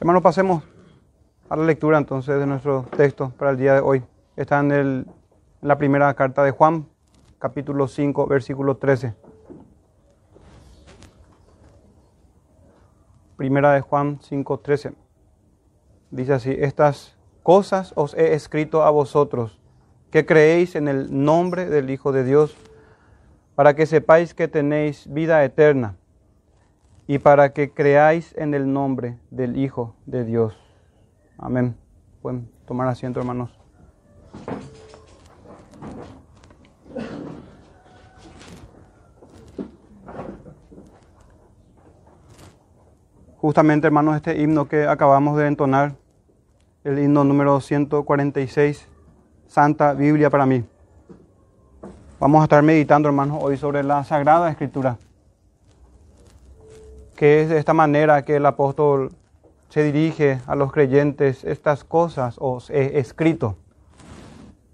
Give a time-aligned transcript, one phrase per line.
[0.00, 0.62] Hermanos, pasemos
[1.48, 4.04] a la lectura entonces de nuestro texto para el día de hoy.
[4.36, 5.06] Está en, el,
[5.60, 6.86] la primera carta de Juan,
[7.40, 9.16] capítulo 5, versículo 13.
[13.36, 14.92] Primera de Juan 5, 13.
[16.12, 19.60] Dice así, estas cosas os he escrito a vosotros,
[20.12, 22.56] que creéis en el nombre del Hijo de Dios,
[23.56, 25.96] para que sepáis que tenéis vida eterna
[27.08, 30.54] y para que creáis en el nombre del Hijo de Dios.
[31.38, 31.74] Amén.
[32.20, 33.50] Pueden tomar asiento, hermanos.
[43.38, 45.94] Justamente, hermanos, este himno que acabamos de entonar,
[46.84, 48.86] el himno número 146,
[49.46, 50.62] Santa Biblia para mí.
[52.20, 54.98] Vamos a estar meditando, hermanos, hoy sobre la Sagrada Escritura
[57.18, 59.10] que es de esta manera que el apóstol
[59.70, 63.56] se dirige a los creyentes, estas cosas os he escrito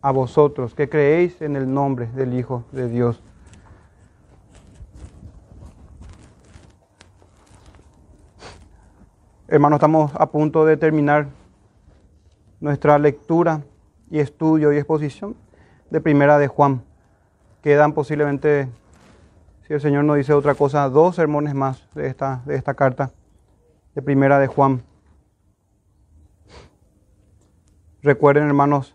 [0.02, 3.22] a vosotros que creéis en el nombre del Hijo de Dios.
[9.48, 11.28] Hermanos, estamos a punto de terminar
[12.61, 13.62] nuestra lectura
[14.11, 15.34] y estudio y exposición
[15.88, 16.83] de Primera de Juan.
[17.62, 18.68] Quedan posiblemente
[19.66, 23.12] si el Señor no dice otra cosa, dos sermones más de esta, de esta carta,
[23.94, 24.82] de primera de Juan.
[28.02, 28.94] Recuerden, hermanos,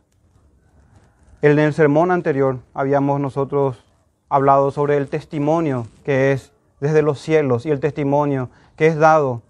[1.42, 3.84] en el sermón anterior habíamos nosotros
[4.30, 9.42] hablado sobre el testimonio que es desde los cielos y el testimonio que es dado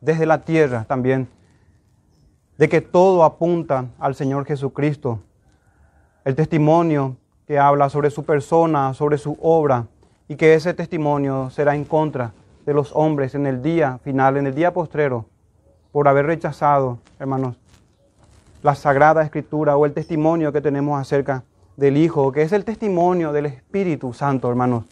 [0.00, 1.28] desde la tierra también,
[2.58, 5.20] de que todo apunta al Señor Jesucristo.
[6.24, 9.86] El testimonio que habla sobre su persona, sobre su obra,
[10.28, 12.32] y que ese testimonio será en contra
[12.64, 15.26] de los hombres en el día final, en el día postrero,
[15.92, 17.56] por haber rechazado, hermanos,
[18.62, 21.44] la sagrada escritura o el testimonio que tenemos acerca
[21.76, 24.84] del Hijo, que es el testimonio del Espíritu Santo, hermanos.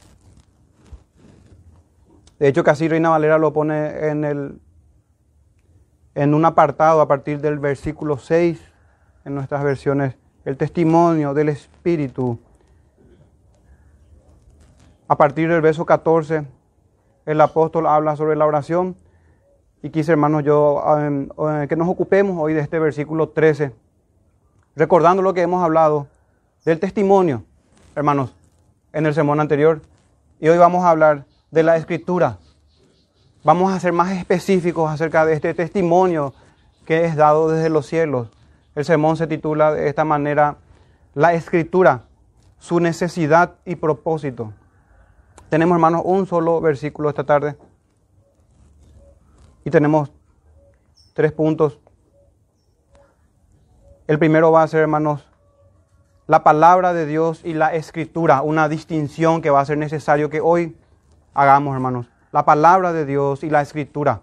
[2.38, 4.60] De hecho, casi Reina Valera lo pone en, el,
[6.14, 8.60] en un apartado a partir del versículo 6
[9.24, 12.38] en nuestras versiones, el testimonio del Espíritu
[15.08, 16.46] a partir del verso 14,
[17.26, 18.96] el apóstol habla sobre la oración.
[19.82, 23.72] Y quise, hermanos, yo em, eh, que nos ocupemos hoy de este versículo 13,
[24.76, 26.06] recordando lo que hemos hablado
[26.64, 27.44] del testimonio,
[27.94, 28.34] hermanos,
[28.92, 29.82] en el sermón anterior.
[30.40, 32.38] Y hoy vamos a hablar de la escritura.
[33.44, 36.32] Vamos a ser más específicos acerca de este testimonio
[36.86, 38.28] que es dado desde los cielos.
[38.74, 40.56] El sermón se titula de esta manera,
[41.12, 42.04] La escritura,
[42.58, 44.52] su necesidad y propósito.
[45.54, 47.56] Tenemos, hermanos, un solo versículo esta tarde.
[49.64, 50.10] Y tenemos
[51.12, 51.78] tres puntos.
[54.08, 55.24] El primero va a ser, hermanos,
[56.26, 60.40] la palabra de Dios y la escritura, una distinción que va a ser necesario que
[60.40, 60.76] hoy
[61.34, 62.10] hagamos, hermanos.
[62.32, 64.22] La palabra de Dios y la escritura.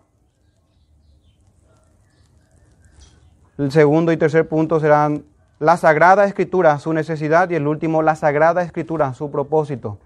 [3.57, 5.23] El segundo y tercer punto serán
[5.59, 9.97] la sagrada escritura, su necesidad, y el último, la sagrada escritura, su propósito.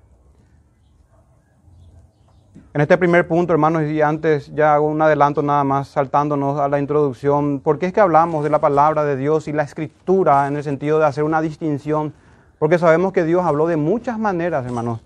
[2.75, 6.67] En este primer punto, hermanos, y antes ya hago un adelanto nada más, saltándonos a
[6.67, 10.45] la introducción, ¿por qué es que hablamos de la palabra de Dios y la escritura
[10.45, 12.13] en el sentido de hacer una distinción?
[12.59, 14.99] Porque sabemos que Dios habló de muchas maneras, hermanos.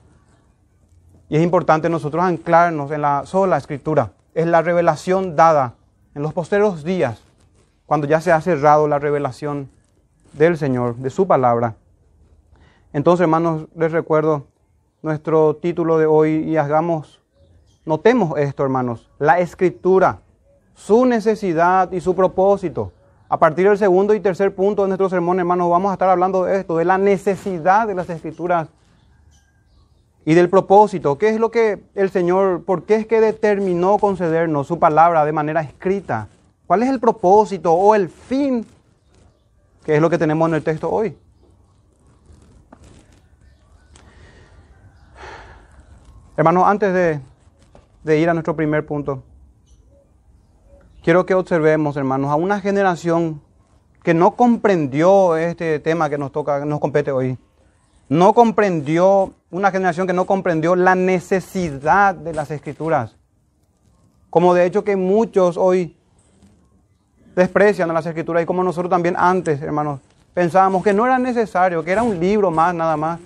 [1.30, 4.14] Y es importante nosotros anclarnos en la sola escritura.
[4.34, 5.76] Es la revelación dada
[6.16, 7.22] en los posteros días,
[7.86, 9.70] cuando ya se ha cerrado la revelación
[10.34, 11.76] del Señor, de su palabra.
[12.94, 14.48] Entonces, hermanos, les recuerdo
[15.04, 17.20] nuestro título de hoy y hagamos
[17.90, 20.20] Notemos esto, hermanos, la escritura,
[20.76, 22.92] su necesidad y su propósito.
[23.28, 26.44] A partir del segundo y tercer punto de nuestro sermón, hermanos, vamos a estar hablando
[26.44, 28.68] de esto, de la necesidad de las escrituras
[30.24, 31.18] y del propósito.
[31.18, 35.32] ¿Qué es lo que el Señor, por qué es que determinó concedernos su palabra de
[35.32, 36.28] manera escrita?
[36.68, 38.68] ¿Cuál es el propósito o el fin?
[39.84, 41.18] ¿Qué es lo que tenemos en el texto hoy?
[46.38, 47.20] Hermanos, antes de
[48.04, 49.24] de ir a nuestro primer punto,
[51.04, 53.42] quiero que observemos, hermanos, a una generación
[54.04, 57.38] que no comprendió este tema que nos toca, nos compete hoy.
[58.08, 63.16] No comprendió, una generación que no comprendió la necesidad de las escrituras.
[64.30, 65.96] Como de hecho que muchos hoy
[67.36, 70.00] desprecian a las escrituras y como nosotros también antes, hermanos,
[70.34, 73.20] pensábamos que no era necesario, que era un libro más, nada más.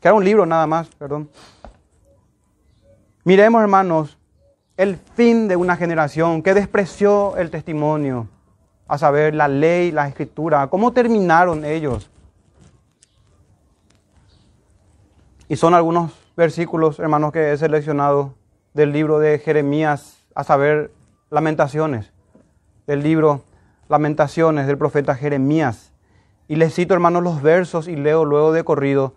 [0.00, 1.28] Que era un libro nada más, perdón.
[3.26, 4.18] Miremos, hermanos,
[4.76, 8.28] el fin de una generación que despreció el testimonio,
[8.86, 10.66] a saber, la ley, la escritura.
[10.66, 12.10] ¿Cómo terminaron ellos?
[15.48, 18.34] Y son algunos versículos, hermanos, que he seleccionado
[18.74, 20.90] del libro de Jeremías, a saber,
[21.30, 22.12] lamentaciones,
[22.86, 23.42] del libro
[23.88, 25.92] Lamentaciones del profeta Jeremías.
[26.46, 29.14] Y les cito, hermanos, los versos y leo luego de corrido.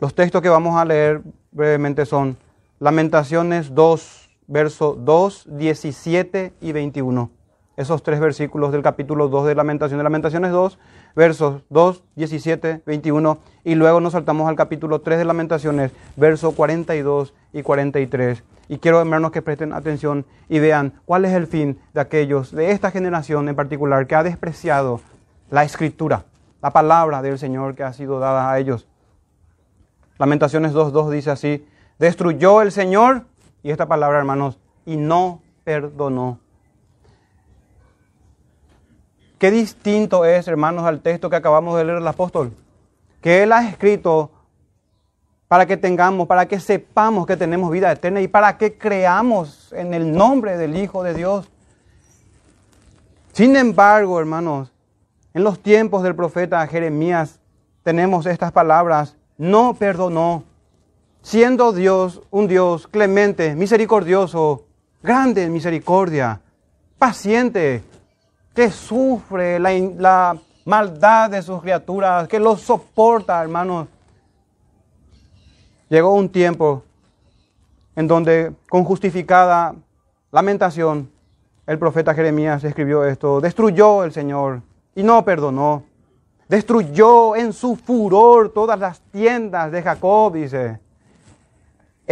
[0.00, 2.36] Los textos que vamos a leer brevemente son
[2.82, 7.30] Lamentaciones 2, verso 2, 17 y 21.
[7.76, 10.02] Esos tres versículos del capítulo 2 de Lamentaciones.
[10.02, 10.78] Lamentaciones 2,
[11.14, 13.38] versos 2, 17, 21.
[13.64, 18.42] Y luego nos saltamos al capítulo 3 de Lamentaciones, versos 42 y 43.
[18.70, 22.70] Y quiero, hermanos, que presten atención y vean cuál es el fin de aquellos, de
[22.70, 25.02] esta generación en particular, que ha despreciado
[25.50, 26.24] la escritura,
[26.62, 28.86] la palabra del Señor que ha sido dada a ellos.
[30.16, 31.66] Lamentaciones 2.2 dice así,
[32.00, 33.26] destruyó el Señor,
[33.62, 36.40] y esta palabra, hermanos, y no perdonó.
[39.38, 42.52] Qué distinto es, hermanos, al texto que acabamos de leer el apóstol,
[43.20, 44.30] que él ha escrito
[45.46, 49.92] para que tengamos, para que sepamos que tenemos vida eterna y para que creamos en
[49.92, 51.50] el nombre del Hijo de Dios.
[53.32, 54.72] Sin embargo, hermanos,
[55.34, 57.40] en los tiempos del profeta Jeremías
[57.82, 60.44] tenemos estas palabras, no perdonó,
[61.22, 64.66] siendo Dios un Dios clemente, misericordioso,
[65.02, 66.40] grande en misericordia,
[66.98, 67.82] paciente,
[68.54, 73.88] que sufre la, maldad de sus criaturas, que los soporta, hermanos.
[75.88, 76.84] Llegó un tiempo
[77.96, 79.74] en donde con justificada
[80.30, 81.10] lamentación
[81.66, 84.62] el profeta Jeremías escribió esto, destruyó el Señor
[84.94, 85.84] y no perdonó.
[86.48, 90.80] Destruyó en su furor todas las tiendas de Jacob, dice.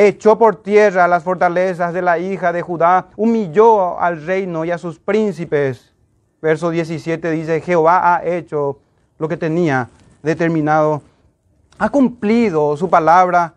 [0.00, 4.78] Echó por tierra las fortalezas de la hija de Judá, humilló al reino y a
[4.78, 5.92] sus príncipes.
[6.40, 8.78] Verso 17 dice, Jehová ha hecho
[9.18, 9.90] lo que tenía
[10.22, 11.02] determinado,
[11.80, 13.54] ha cumplido su palabra,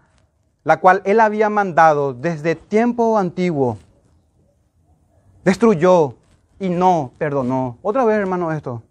[0.63, 3.77] la cual él había mandado desde tiempo antiguo.
[5.45, 6.15] Destruyó
[6.59, 7.77] y no perdonó.
[7.83, 8.81] Otra vez, hermano, esto.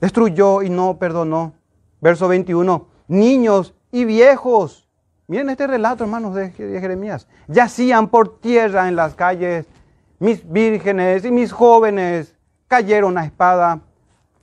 [0.00, 1.52] Destruyó y no perdonó.
[2.00, 4.83] Verso 21, niños y viejos.
[5.26, 7.26] Miren este relato, hermanos, de Jeremías.
[7.48, 9.66] Yacían por tierra en las calles
[10.18, 12.34] mis vírgenes y mis jóvenes
[12.68, 13.80] cayeron a espada.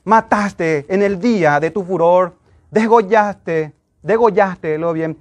[0.04, 2.36] Mataste en el día de tu furor,
[2.72, 5.18] desgollaste, degollaste, lo bien,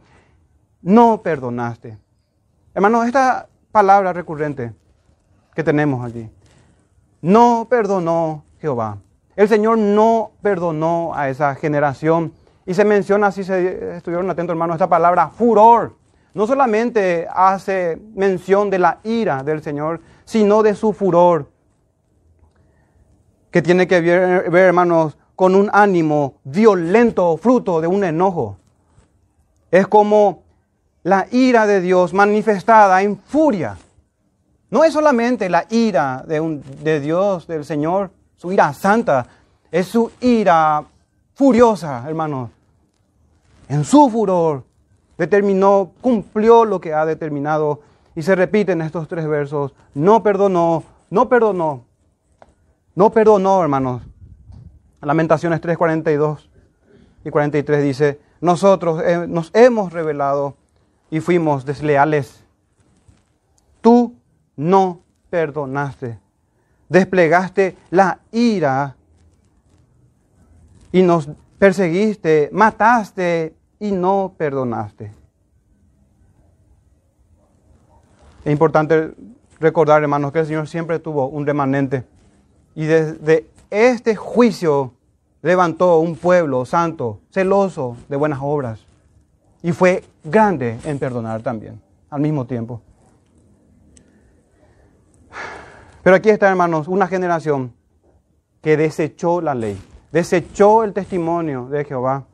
[0.80, 1.98] no perdonaste.
[2.74, 4.72] Hermanos, esta palabra recurrente
[5.54, 6.30] que tenemos allí,
[7.20, 8.98] no perdonó Jehová.
[9.36, 12.32] El Señor no perdonó a esa generación.
[12.66, 15.96] Y se menciona, si se estuvieron atentos hermanos, esta palabra furor.
[16.34, 21.50] No solamente hace mención de la ira del Señor, sino de su furor,
[23.50, 28.58] que tiene que ver, hermanos, con un ánimo violento, fruto de un enojo.
[29.70, 30.44] Es como
[31.02, 33.76] la ira de Dios manifestada en furia.
[34.70, 39.26] No es solamente la ira de, Dios, del Señor, su ira santa,
[39.72, 40.84] es su ira
[41.40, 42.50] furiosa, hermanos.
[43.66, 44.62] En su furor
[45.16, 47.81] determinó, cumplió lo que ha determinado
[48.14, 51.86] y se repite en estos tres versos, no perdonó, no perdonó,
[52.94, 54.03] no perdonó, hermanos.
[55.00, 56.50] Lamentaciones 3, 42
[57.24, 60.56] y 43 dice, nosotros nos hemos revelado
[61.10, 62.44] y fuimos desleales.
[63.81, 64.15] Tú
[64.56, 65.00] no
[65.31, 66.19] perdonaste.
[66.91, 68.96] Desplegaste la ira
[70.93, 71.29] y nos
[71.59, 75.13] perseguiste, mataste y no perdonaste.
[78.44, 79.15] Es importante
[79.59, 82.05] recordar, hermanos, que el Señor siempre tuvo un remanente.
[82.75, 84.94] Y desde este juicio
[85.43, 88.81] levantó un pueblo santo, celoso de buenas obras.
[89.63, 92.81] Y fue grande en perdonar también, al mismo tiempo.
[96.03, 97.75] Pero aquí está, hermanos, una generación
[98.63, 99.79] que desechó la ley,
[100.12, 102.24] desechó el testimonio de Jehová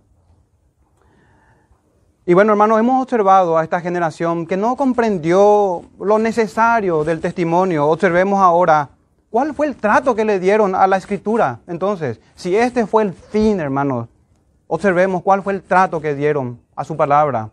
[2.28, 7.86] y bueno, hermanos, hemos observado a esta generación que no comprendió lo necesario del testimonio.
[7.86, 8.90] Observemos ahora
[9.30, 11.60] cuál fue el trato que le dieron a la escritura.
[11.68, 14.08] Entonces, si este fue el fin, hermanos,
[14.66, 17.50] observemos cuál fue el trato que dieron a su palabra.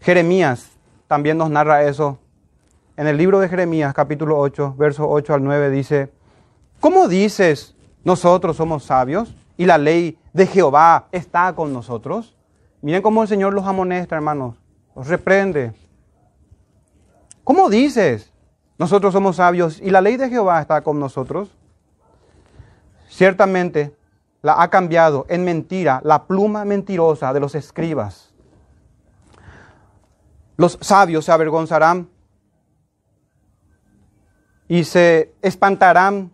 [0.00, 0.72] Jeremías
[1.06, 2.18] también nos narra eso.
[2.96, 6.10] En el libro de Jeremías, capítulo 8, versos 8 al 9, dice,
[6.80, 7.73] ¿cómo dices
[8.04, 12.36] nosotros somos sabios y la ley de Jehová está con nosotros?
[12.82, 14.56] Miren cómo el Señor los amonesta, hermanos,
[14.94, 15.72] los reprende.
[17.42, 18.30] ¿Cómo dices?
[18.78, 21.50] Nosotros somos sabios y la ley de Jehová está con nosotros.
[23.08, 23.96] Ciertamente
[24.42, 28.34] la ha cambiado en mentira la pluma mentirosa de los escribas.
[30.56, 32.08] Los sabios se avergonzarán
[34.68, 36.30] y se espantarán,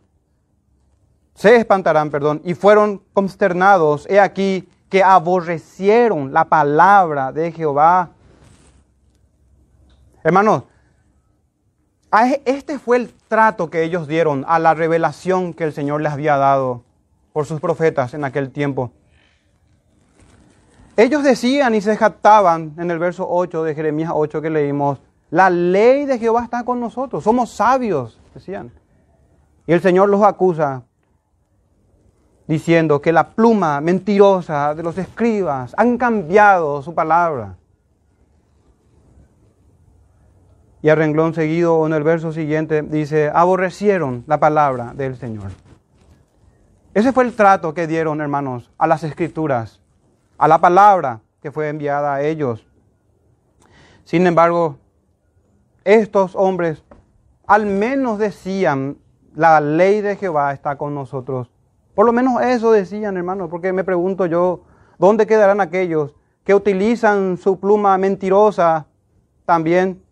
[1.40, 4.06] se espantarán, perdón, y fueron consternados.
[4.10, 8.10] He aquí que aborrecieron la palabra de Jehová.
[10.22, 10.64] Hermanos,
[12.44, 16.36] este fue el trato que ellos dieron a la revelación que el Señor les había
[16.36, 16.82] dado
[17.32, 18.92] por sus profetas en aquel tiempo.
[20.94, 24.98] Ellos decían y se jactaban en el verso 8 de Jeremías 8 que leímos,
[25.30, 28.70] la ley de Jehová está con nosotros, somos sabios, decían.
[29.66, 30.82] Y el Señor los acusa
[32.50, 37.54] diciendo que la pluma mentirosa de los escribas han cambiado su palabra.
[40.82, 45.52] Y a renglón seguido en el verso siguiente dice, aborrecieron la palabra del Señor.
[46.92, 49.80] Ese fue el trato que dieron, hermanos, a las escrituras,
[50.36, 52.66] a la palabra que fue enviada a ellos.
[54.02, 54.76] Sin embargo,
[55.84, 56.82] estos hombres
[57.46, 58.98] al menos decían,
[59.36, 61.48] la ley de Jehová está con nosotros.
[61.94, 64.62] Por lo menos eso decían, hermanos, porque me pregunto yo,
[64.98, 68.86] ¿dónde quedarán aquellos que utilizan su pluma mentirosa
[69.44, 70.02] también,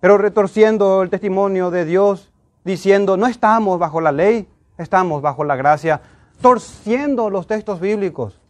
[0.00, 2.32] pero retorciendo el testimonio de Dios,
[2.64, 6.00] diciendo, no estamos bajo la ley, estamos bajo la gracia,
[6.40, 8.40] torciendo los textos bíblicos.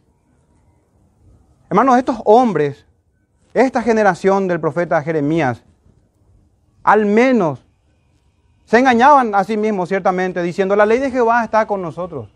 [1.69, 2.85] Hermanos, estos hombres,
[3.53, 5.63] esta generación del profeta Jeremías,
[6.83, 7.65] al menos
[8.73, 12.27] se engañaban a sí mismos, ciertamente, diciendo, la ley de Jehová está con nosotros.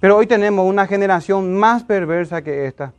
[0.00, 2.94] Pero hoy tenemos una generación más perversa que esta,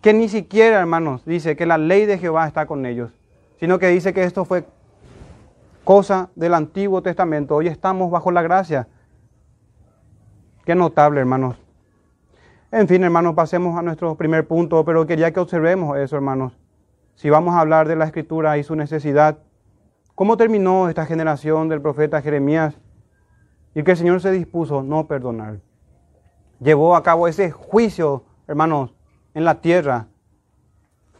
[0.00, 3.10] que ni siquiera, hermanos, dice que la ley de Jehová está con ellos,
[3.60, 4.64] sino que dice que esto fue
[5.84, 7.56] cosa del Antiguo Testamento.
[7.56, 8.88] Hoy estamos bajo la gracia.
[10.64, 11.58] Qué notable, hermanos.
[12.72, 16.54] En fin, hermanos, pasemos a nuestro primer punto, pero quería que observemos eso, hermanos.
[17.14, 19.36] Si vamos a hablar de la escritura y su necesidad,
[20.16, 22.74] ¿cómo terminó esta generación del profeta Jeremías?
[23.72, 25.60] Y que el Señor se dispuso no perdonar.
[26.58, 28.92] Llevó a cabo ese juicio, hermanos,
[29.34, 30.08] en la tierra.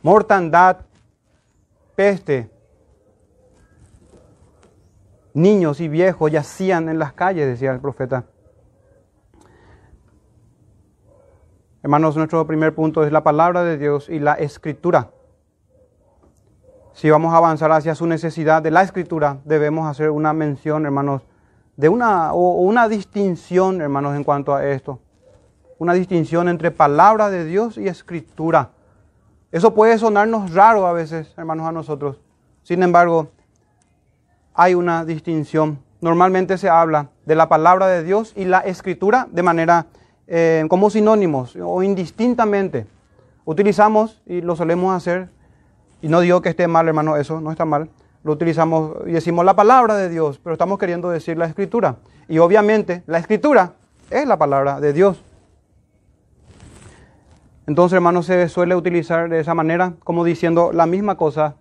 [0.02, 0.78] Mortandad,
[1.94, 2.50] peste,
[5.34, 8.24] niños y viejos yacían en las calles, decía el profeta.
[11.82, 15.10] Hermanos, nuestro primer punto es la palabra de Dios y la escritura.
[16.96, 21.20] Si vamos a avanzar hacia su necesidad de la escritura, debemos hacer una mención, hermanos,
[21.76, 24.98] de una o una distinción, hermanos, en cuanto a esto.
[25.76, 28.70] Una distinción entre palabra de Dios y escritura.
[29.52, 32.18] Eso puede sonarnos raro a veces, hermanos, a nosotros.
[32.62, 33.28] Sin embargo,
[34.54, 35.78] hay una distinción.
[36.00, 39.84] Normalmente se habla de la palabra de Dios y la escritura de manera
[40.28, 42.86] eh, como sinónimos o indistintamente.
[43.44, 45.28] Utilizamos y lo solemos hacer,
[46.02, 47.88] y no digo que esté mal, hermano, eso no está mal.
[48.22, 51.96] Lo utilizamos y decimos la palabra de Dios, pero estamos queriendo decir la escritura.
[52.28, 53.74] Y obviamente la escritura
[54.10, 55.22] es la palabra de Dios.
[57.66, 61.56] Entonces, hermano, se suele utilizar de esa manera, como diciendo la misma cosa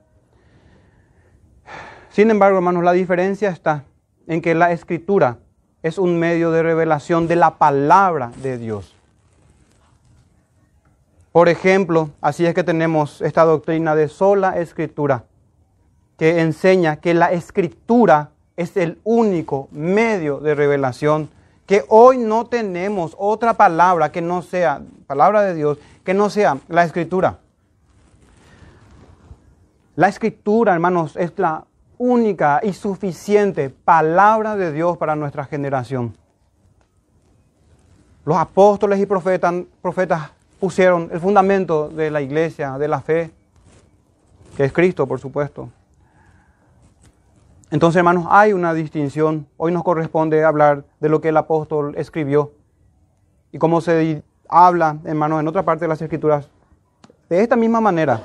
[2.15, 3.83] sin embargo, hermanos, la diferencia está
[4.25, 5.39] en que la escritura
[5.83, 8.94] es un medio de revelación de la palabra de Dios.
[11.35, 15.25] Por ejemplo, así es que tenemos esta doctrina de sola escritura,
[16.17, 21.29] que enseña que la escritura es el único medio de revelación,
[21.65, 26.57] que hoy no tenemos otra palabra que no sea, palabra de Dios, que no sea
[26.69, 27.39] la escritura.
[29.97, 31.65] La escritura, hermanos, es la
[31.97, 36.15] única y suficiente palabra de Dios para nuestra generación.
[38.23, 43.31] Los apóstoles y profetas, profetas pusieron el fundamento de la iglesia, de la fe,
[44.55, 45.69] que es Cristo, por supuesto.
[47.71, 49.47] Entonces, hermanos, hay una distinción.
[49.57, 52.53] Hoy nos corresponde hablar de lo que el apóstol escribió
[53.51, 56.47] y cómo se habla, hermanos, en otra parte de las escrituras.
[57.27, 58.23] De esta misma manera,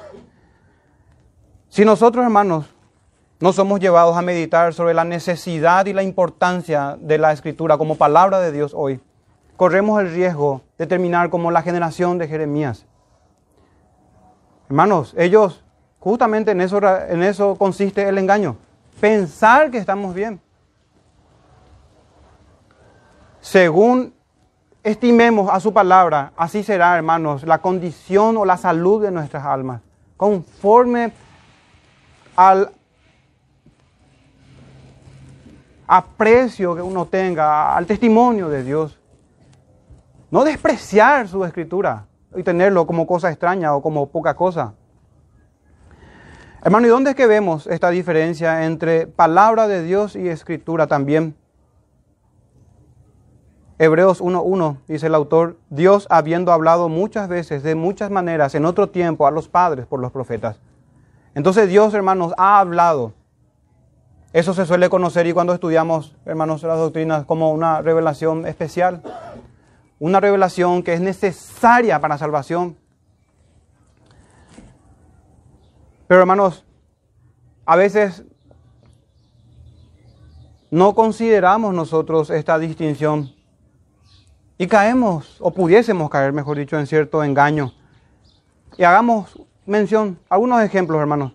[1.68, 2.66] si nosotros, hermanos,
[3.40, 7.96] no somos llevados a meditar sobre la necesidad y la importancia de la escritura como
[7.96, 9.00] palabra de Dios hoy,
[9.60, 12.86] corremos el riesgo de terminar como la generación de Jeremías.
[14.70, 15.62] Hermanos, ellos,
[15.98, 18.56] justamente en eso, en eso consiste el engaño,
[19.02, 20.40] pensar que estamos bien.
[23.42, 24.14] Según
[24.82, 29.82] estimemos a su palabra, así será, hermanos, la condición o la salud de nuestras almas,
[30.16, 31.12] conforme
[32.34, 32.70] al
[35.86, 38.99] aprecio que uno tenga al testimonio de Dios.
[40.30, 42.06] No despreciar su escritura
[42.36, 44.74] y tenerlo como cosa extraña o como poca cosa.
[46.62, 51.34] Hermano, ¿y dónde es que vemos esta diferencia entre palabra de Dios y escritura también?
[53.78, 58.90] Hebreos 1.1 dice el autor, Dios habiendo hablado muchas veces, de muchas maneras, en otro
[58.90, 60.60] tiempo a los padres por los profetas.
[61.34, 63.14] Entonces Dios, hermanos, ha hablado
[64.32, 69.02] eso se suele conocer y cuando estudiamos, hermanos, las doctrinas como una revelación especial,
[70.00, 72.76] una revelación que es necesaria para salvación.
[76.08, 76.64] Pero hermanos,
[77.64, 78.24] a veces
[80.70, 83.32] no consideramos nosotros esta distinción
[84.58, 87.72] y caemos, o pudiésemos caer, mejor dicho, en cierto engaño.
[88.76, 91.32] Y hagamos mención, algunos ejemplos, hermanos,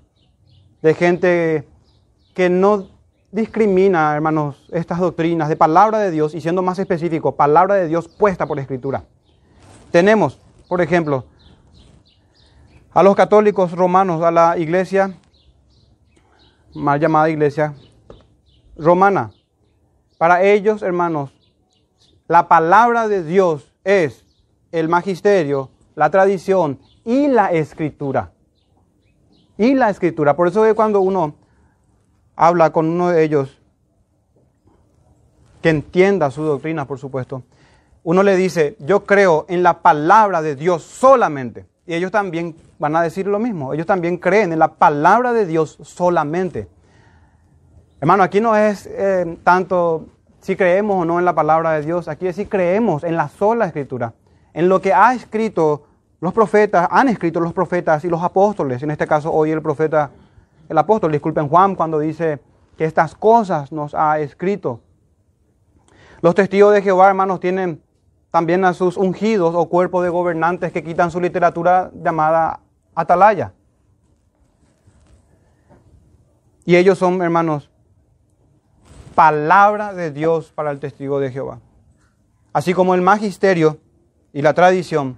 [0.82, 1.68] de gente
[2.34, 2.95] que no
[3.36, 8.08] discrimina, hermanos, estas doctrinas de palabra de Dios y siendo más específico, palabra de Dios
[8.08, 9.04] puesta por escritura.
[9.92, 10.40] Tenemos,
[10.70, 11.26] por ejemplo,
[12.94, 15.18] a los católicos romanos, a la iglesia,
[16.74, 17.74] mal llamada iglesia
[18.78, 19.32] romana.
[20.18, 21.34] Para ellos, hermanos,
[22.30, 24.24] la palabra de Dios es
[24.72, 28.32] el magisterio, la tradición y la escritura.
[29.58, 30.38] Y la escritura.
[30.38, 31.36] Por eso es cuando uno
[32.36, 33.60] habla con uno de ellos
[35.62, 37.44] que entienda su doctrina, por supuesto,
[38.04, 41.66] uno le dice, yo creo en la palabra de Dios solamente.
[41.88, 43.74] Y ellos también van a decir lo mismo.
[43.74, 46.68] Ellos también creen en la palabra de Dios solamente.
[48.00, 50.08] Hermano, aquí no es eh, tanto
[50.40, 52.08] si creemos o no en la palabra de Dios.
[52.08, 54.14] Aquí es si creemos en la sola escritura.
[54.54, 55.88] En lo que ha escrito
[56.22, 58.84] los profetas, han escrito los profetas y los apóstoles.
[58.84, 60.12] En este caso, hoy el profeta
[60.68, 62.40] el apóstol, disculpen Juan, cuando dice
[62.78, 64.82] que estas cosas nos ha escrito.
[66.22, 67.82] Los testigos de Jehová, hermanos, tienen
[68.32, 72.60] también a sus ungidos o cuerpos de gobernantes que quitan su literatura llamada
[72.94, 73.54] atalaya.
[76.66, 77.70] Y ellos son, hermanos,
[79.14, 81.60] palabra de Dios para el testigo de Jehová.
[82.52, 83.78] Así como el magisterio
[84.34, 85.18] y la tradición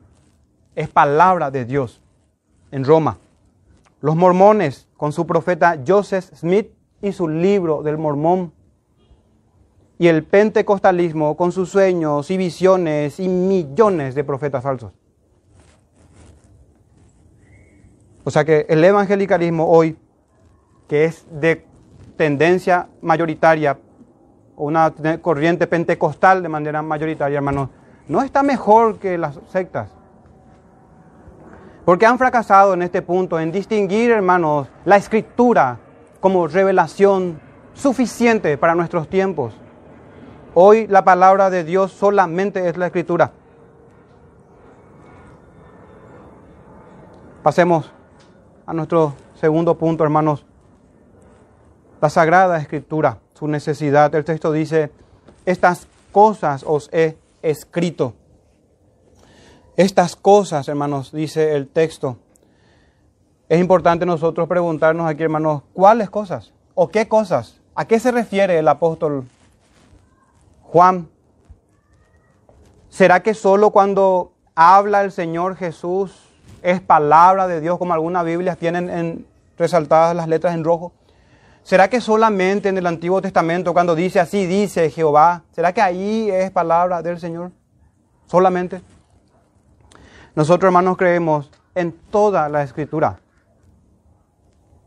[0.76, 2.02] es palabra de Dios
[2.72, 3.18] en Roma.
[4.02, 8.54] Los mormones con su profeta Joseph Smith y su libro del mormón.
[10.00, 14.92] Y el pentecostalismo con sus sueños y visiones y millones de profetas falsos.
[18.24, 19.98] O sea que el evangelicalismo hoy,
[20.88, 21.66] que es de
[22.18, 23.80] tendencia mayoritaria,
[24.58, 27.70] una corriente pentecostal de manera mayoritaria, hermanos,
[28.08, 29.97] no está mejor que las sectas.
[31.88, 35.80] Porque han fracasado en este punto en distinguir, hermanos, la escritura
[36.20, 37.40] como revelación
[37.74, 39.54] suficiente para nuestros tiempos.
[40.54, 43.32] Hoy la palabra de Dios solamente es la escritura.
[47.42, 47.90] Pasemos
[48.66, 50.46] a nuestro segundo punto, hermanos.
[52.02, 54.14] La sagrada escritura, su necesidad.
[54.14, 54.92] El texto dice,
[55.46, 58.14] estas cosas os he escrito
[59.78, 62.18] estas cosas, hermanos, dice el texto.
[63.48, 66.52] Es importante nosotros preguntarnos aquí, hermanos, ¿cuáles cosas?
[66.74, 67.62] ¿O qué cosas?
[67.76, 69.28] ¿A qué se refiere el apóstol
[70.64, 71.08] Juan?
[72.90, 76.28] ¿Será que solo cuando habla el Señor Jesús
[76.64, 79.28] es palabra de Dios, como algunas Biblias tienen en,
[79.60, 80.92] resaltadas las letras en rojo?
[81.62, 86.32] ¿Será que solamente en el Antiguo Testamento, cuando dice así, dice Jehová, ¿será que ahí
[86.32, 87.52] es palabra del Señor?
[88.26, 88.82] Solamente.
[90.38, 93.20] Nosotros, hermanos, creemos en toda la escritura.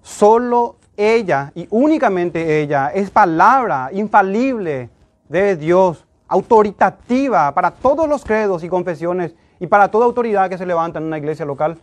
[0.01, 4.91] Solo ella y únicamente ella es palabra infalible
[5.29, 10.65] de Dios, autoritativa para todos los credos y confesiones y para toda autoridad que se
[10.65, 11.79] levanta en una iglesia local.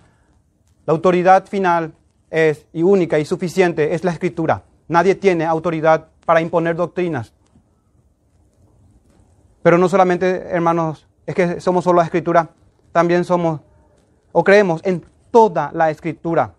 [0.85, 1.91] La autoridad final
[2.31, 4.63] es y única y suficiente es la escritura.
[4.87, 7.33] Nadie tiene autoridad para imponer doctrinas.
[9.61, 12.47] Pero no solamente, hermanos, es que somos solo la escritura,
[12.97, 13.61] también somos
[14.31, 16.55] o creemos en toda la escritura.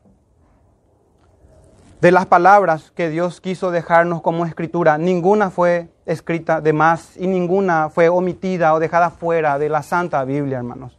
[2.00, 7.26] De las palabras que Dios quiso dejarnos como escritura, ninguna fue escrita de más y
[7.26, 10.96] ninguna fue omitida o dejada fuera de la Santa Biblia, hermanos.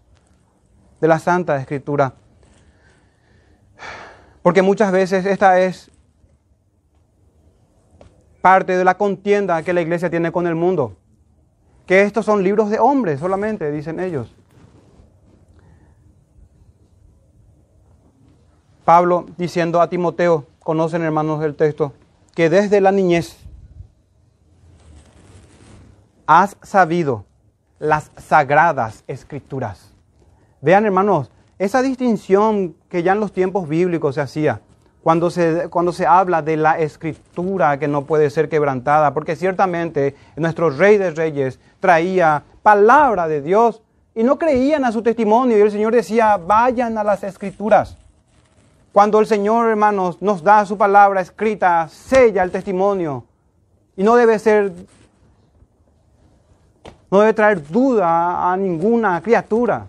[1.00, 2.16] De la Santa Escritura.
[4.42, 5.90] Porque muchas veces esta es
[8.42, 10.98] parte de la contienda que la iglesia tiene con el mundo.
[11.86, 14.36] Que estos son libros de hombres solamente, dicen ellos.
[18.90, 21.94] Pablo diciendo a Timoteo, conocen, hermanos, el texto,
[22.34, 23.38] que desde la niñez
[26.26, 27.24] has sabido
[27.78, 29.94] las sagradas escrituras.
[30.62, 34.62] Vean, hermanos, esa distinción que ya en los tiempos bíblicos se hacía,
[35.04, 40.16] cuando se, cuando se habla de la escritura que no puede ser quebrantada, porque ciertamente
[40.36, 43.84] nuestro rey de reyes traía palabra de Dios
[44.16, 47.99] y no creían a su testimonio y el Señor decía, vayan a las escrituras.
[48.92, 53.26] Cuando el Señor, hermanos, nos da su palabra escrita, sella el testimonio
[53.96, 54.74] y no debe ser,
[57.12, 59.86] no debe traer duda a ninguna criatura,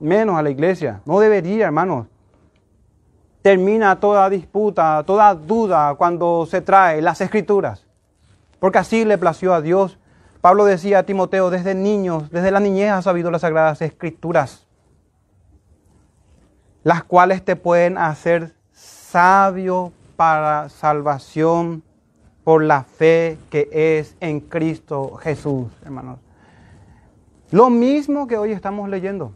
[0.00, 1.00] menos a la iglesia.
[1.04, 2.06] No debería, hermanos
[3.42, 7.84] termina toda disputa, toda duda cuando se trae las escrituras,
[8.60, 9.98] porque así le plació a Dios.
[10.40, 14.66] Pablo decía a Timoteo, desde niños, desde la niñez has sabido las sagradas escrituras,
[16.84, 21.82] las cuales te pueden hacer sabio para salvación
[22.44, 26.18] por la fe que es en Cristo Jesús, hermanos.
[27.50, 29.32] Lo mismo que hoy estamos leyendo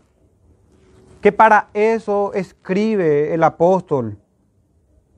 [1.27, 4.17] que para eso escribe el apóstol,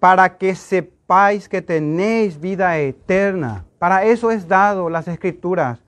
[0.01, 3.67] para que sepáis que tenéis vida eterna.
[3.79, 5.81] Para eso es dado las escrituras,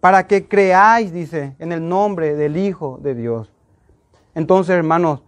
[0.00, 3.52] para que creáis, dice, en el nombre del Hijo de Dios.
[4.34, 5.22] Entonces, hermanos,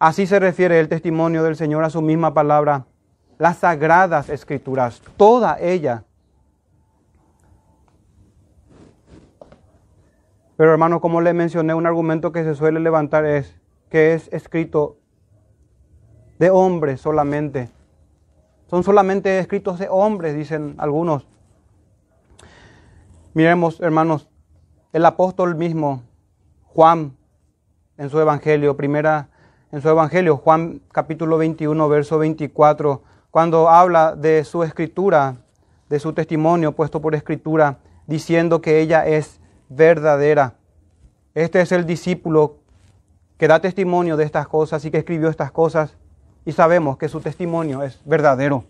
[0.00, 2.86] así se refiere el testimonio del Señor a su misma palabra,
[3.38, 6.04] las sagradas escrituras, toda ella
[10.60, 13.58] Pero hermano, como le mencioné, un argumento que se suele levantar es
[13.88, 14.98] que es escrito
[16.38, 17.70] de hombres solamente.
[18.68, 21.26] Son solamente escritos de hombres, dicen algunos.
[23.32, 24.28] Miremos, hermanos,
[24.92, 26.02] el apóstol mismo,
[26.64, 27.16] Juan,
[27.96, 29.29] en su evangelio, primera,
[29.72, 35.36] en su evangelio, Juan capítulo 21, verso 24, cuando habla de su escritura,
[35.88, 40.54] de su testimonio puesto por escritura, diciendo que ella es verdadera.
[41.34, 42.56] Este es el discípulo
[43.38, 45.96] que da testimonio de estas cosas y que escribió estas cosas
[46.44, 48.64] y sabemos que su testimonio es verdadero.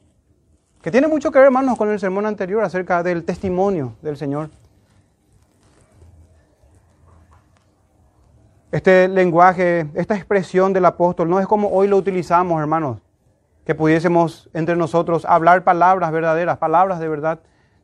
[0.82, 4.50] Que tiene mucho que ver, hermanos, con el sermón anterior acerca del testimonio del Señor.
[8.72, 12.98] Este lenguaje, esta expresión del apóstol no es como hoy lo utilizamos, hermanos,
[13.64, 17.40] que pudiésemos entre nosotros hablar palabras verdaderas, palabras de verdad.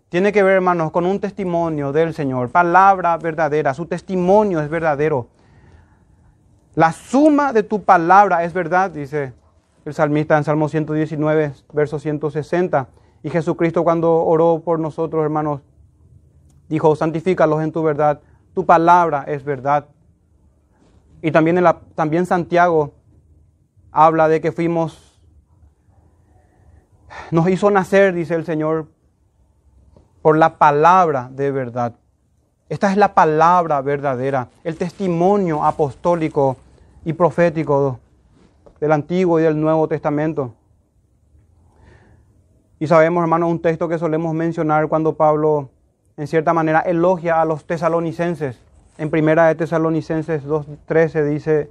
[0.09, 5.27] Tiene que ver, hermanos, con un testimonio del Señor, palabra verdadera, su testimonio es verdadero.
[6.77, 9.33] La suma de tu palabra es verdad, dice
[9.85, 12.88] el salmista en Salmo 119, verso 160.
[13.25, 15.62] Y Jesucristo cuando oró por nosotros, hermanos,
[16.68, 18.20] dijo, santifícalos en tu verdad,
[18.55, 19.87] tu palabra es verdad.
[21.23, 21.63] Y también,
[21.95, 22.93] también Santiago
[23.91, 25.21] habla de que fuimos,
[27.31, 28.87] nos hizo nacer, dice el Señor,
[30.23, 31.95] por la palabra de verdad.
[32.69, 36.57] Esta es la palabra verdadera, el testimonio apostólico
[37.05, 38.01] y profético
[38.81, 40.53] del Antiguo y del Nuevo Testamento.
[42.79, 45.71] Y sabemos, hermanos, un texto que solemos mencionar cuando Pablo,
[46.17, 48.61] en cierta manera, elogia a los tesalonicenses.
[48.99, 51.71] En primera de Tesalonicenses 2.13 dice,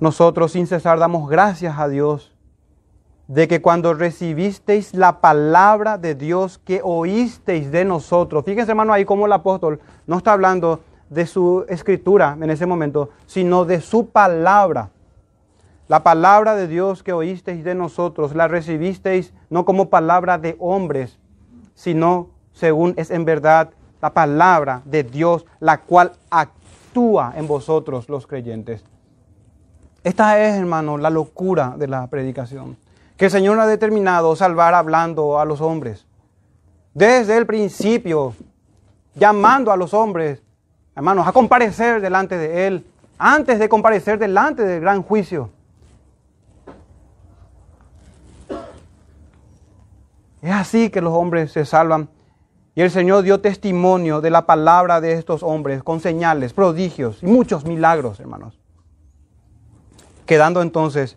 [0.00, 2.34] nosotros sin cesar damos gracias a Dios
[3.28, 9.04] de que cuando recibisteis la palabra de Dios que oísteis de nosotros, fíjense hermano ahí
[9.04, 14.08] como el apóstol no está hablando de su escritura en ese momento, sino de su
[14.08, 14.90] palabra.
[15.86, 21.18] La palabra de Dios que oísteis de nosotros, la recibisteis no como palabra de hombres,
[21.74, 23.70] sino según es en verdad
[24.04, 28.84] la palabra de Dios, la cual actúa en vosotros los creyentes.
[30.02, 32.76] Esta es, hermano, la locura de la predicación
[33.16, 36.04] que el Señor ha determinado salvar hablando a los hombres.
[36.92, 38.34] Desde el principio,
[39.14, 40.42] llamando a los hombres,
[40.94, 42.86] hermanos, a comparecer delante de Él,
[43.16, 45.48] antes de comparecer delante del gran juicio.
[50.42, 52.10] Es así que los hombres se salvan.
[52.74, 57.26] Y el Señor dio testimonio de la palabra de estos hombres con señales, prodigios y
[57.26, 58.58] muchos milagros, hermanos.
[60.26, 61.16] Quedando entonces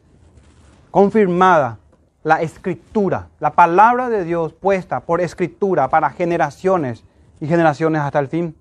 [0.92, 1.80] confirmada
[2.24, 7.04] la escritura, la palabra de Dios puesta por escritura para generaciones
[7.40, 8.56] y generaciones hasta el fin.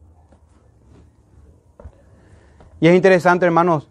[2.80, 3.90] Y es interesante, hermanos,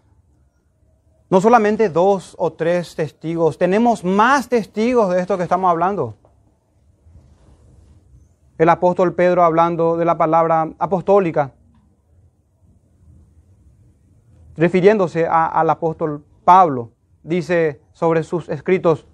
[1.28, 6.14] no solamente dos o tres testigos, tenemos más testigos de esto que estamos hablando.
[8.58, 11.52] El apóstol Pedro hablando de la palabra apostólica,
[14.56, 16.92] refiriéndose al apóstol Pablo,
[17.22, 19.06] dice sobre sus escritos,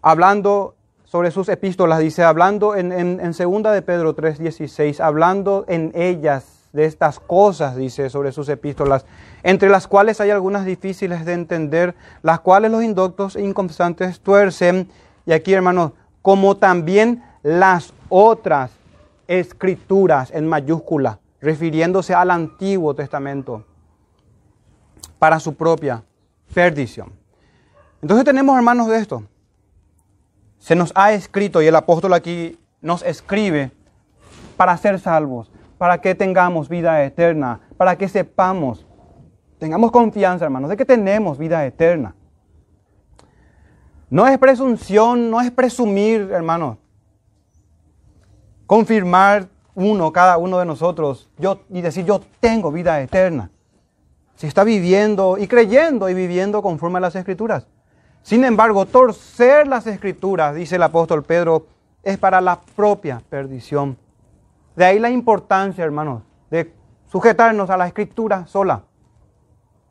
[0.00, 6.70] hablando sobre sus epístolas, dice, hablando en, en, segunda de Pedro 3.16, hablando en ellas
[6.72, 9.04] de estas cosas, dice, sobre sus epístolas,
[9.42, 14.88] entre las cuales hay algunas difíciles de entender, las cuales los indoctos e inconstantes tuercen,
[15.26, 18.72] y aquí hermanos, como también las otras
[19.26, 23.64] escrituras en mayúscula, refiriéndose al Antiguo Testamento,
[25.18, 26.02] para su propia
[26.52, 27.12] perdición.
[28.02, 29.24] Entonces tenemos hermanos de esto
[30.60, 33.72] se nos ha escrito, y el apóstol aquí nos escribe,
[34.56, 38.86] para ser salvos, para que tengamos vida eterna, para que sepamos,
[39.58, 42.14] tengamos confianza, hermanos, de que tenemos vida eterna.
[44.10, 46.78] No es presunción, no es presumir, hermanos.
[48.66, 53.50] Confirmar uno, cada uno de nosotros, yo, y decir yo tengo vida eterna.
[54.34, 57.68] Si está viviendo y creyendo y viviendo conforme a las escrituras.
[58.22, 61.66] Sin embargo, torcer las escrituras, dice el apóstol Pedro,
[62.02, 63.96] es para la propia perdición.
[64.74, 66.72] De ahí la importancia, hermanos, de
[67.06, 68.82] sujetarnos a la escritura sola.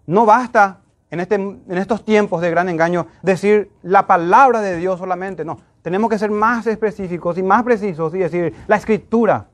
[0.05, 4.99] No basta en, este, en estos tiempos de gran engaño decir la palabra de Dios
[4.99, 5.59] solamente, no.
[5.81, 9.47] Tenemos que ser más específicos y más precisos y decir la escritura.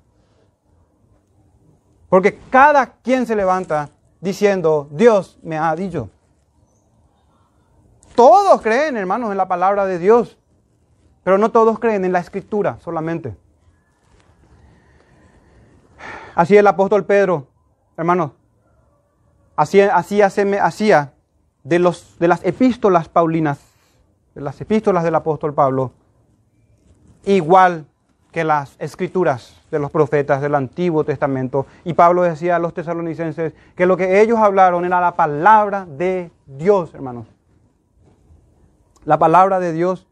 [2.10, 3.90] Porque cada quien se levanta
[4.20, 6.10] diciendo, Dios me ha dicho.
[8.16, 10.38] Todos creen, hermanos, en la palabra de Dios,
[11.24, 13.36] pero no todos creen en la escritura solamente.
[16.34, 17.48] Así el apóstol Pedro,
[17.98, 18.32] hermanos,
[19.56, 21.15] así, así hacía
[21.66, 23.60] de, los, de las epístolas paulinas,
[24.34, 25.92] de las epístolas del apóstol Pablo,
[27.26, 27.86] igual
[28.32, 31.66] que las escrituras de los profetas del Antiguo Testamento.
[31.84, 36.32] Y Pablo decía a los tesalonicenses que lo que ellos hablaron era la palabra de
[36.46, 37.28] Dios, hermanos
[39.06, 40.08] la palabra de Dios.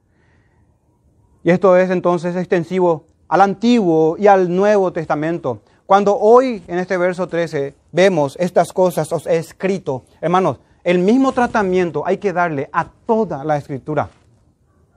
[1.44, 5.62] Y esto es entonces extensivo al Antiguo y al Nuevo Testamento.
[5.86, 11.32] Cuando hoy en este verso 13 vemos estas cosas os he escrito, hermanos, el mismo
[11.32, 14.10] tratamiento hay que darle a toda la escritura.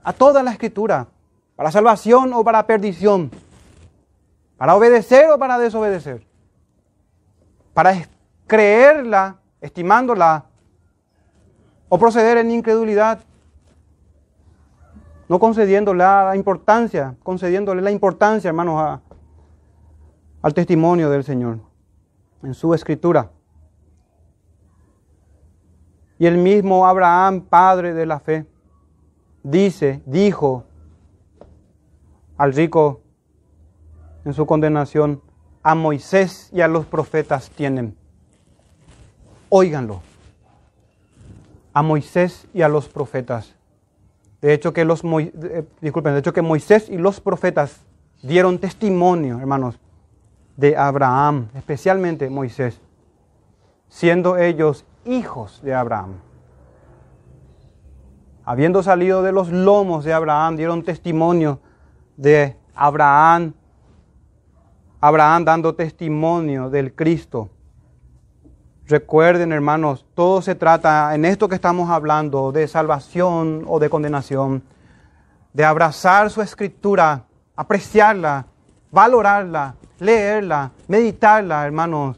[0.03, 1.07] A toda la escritura.
[1.55, 3.31] Para salvación o para perdición.
[4.57, 6.25] Para obedecer o para desobedecer.
[7.73, 8.07] Para
[8.47, 10.45] creerla, estimándola,
[11.89, 13.19] o proceder en incredulidad
[15.29, 18.99] no concediéndole la importancia, concediéndole la importancia, hermanos,
[20.41, 21.59] al testimonio del Señor
[22.43, 23.29] en su escritura.
[26.19, 28.45] Y el mismo Abraham, padre de la fe,
[29.43, 30.63] dice, dijo
[32.37, 33.01] al rico
[34.25, 35.21] en su condenación,
[35.63, 37.95] a Moisés y a los profetas tienen.
[39.49, 40.01] Óiganlo.
[41.73, 43.57] A Moisés y a los profetas
[44.41, 47.81] de hecho que los eh, disculpen, de hecho que Moisés y los profetas
[48.21, 49.79] dieron testimonio, hermanos,
[50.55, 52.79] de Abraham, especialmente Moisés,
[53.89, 56.15] siendo ellos hijos de Abraham.
[58.45, 61.59] Habiendo salido de los lomos de Abraham, dieron testimonio
[62.15, 63.53] de Abraham,
[65.01, 67.49] Abraham dando testimonio del Cristo.
[68.85, 74.63] Recuerden, hermanos, todo se trata en esto que estamos hablando de salvación o de condenación,
[75.51, 78.45] de abrazar su escritura, apreciarla,
[78.91, 82.17] valorarla, leerla, meditarla, hermanos,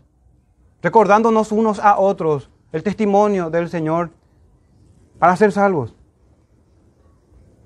[0.82, 4.12] recordándonos unos a otros el testimonio del Señor
[5.18, 5.96] para ser salvos.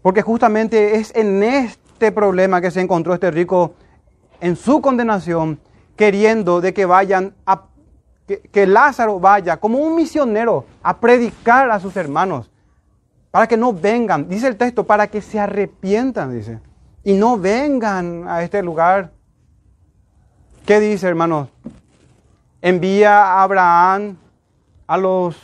[0.01, 3.75] Porque justamente es en este problema que se encontró este rico
[4.41, 5.59] en su condenación,
[5.95, 7.67] queriendo de que vayan a
[8.25, 12.49] que, Lázaro vaya como un misionero a predicar a sus hermanos,
[13.31, 16.59] para que no vengan, dice el texto, para que se arrepientan, dice,
[17.03, 19.11] y no vengan a este lugar.
[20.65, 21.49] ¿Qué dice, hermanos?
[22.61, 24.17] Envía a Abraham
[24.93, 25.35] a los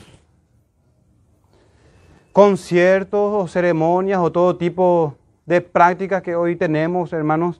[2.31, 5.15] conciertos o ceremonias o todo tipo
[5.47, 7.59] de prácticas que hoy tenemos, hermanos.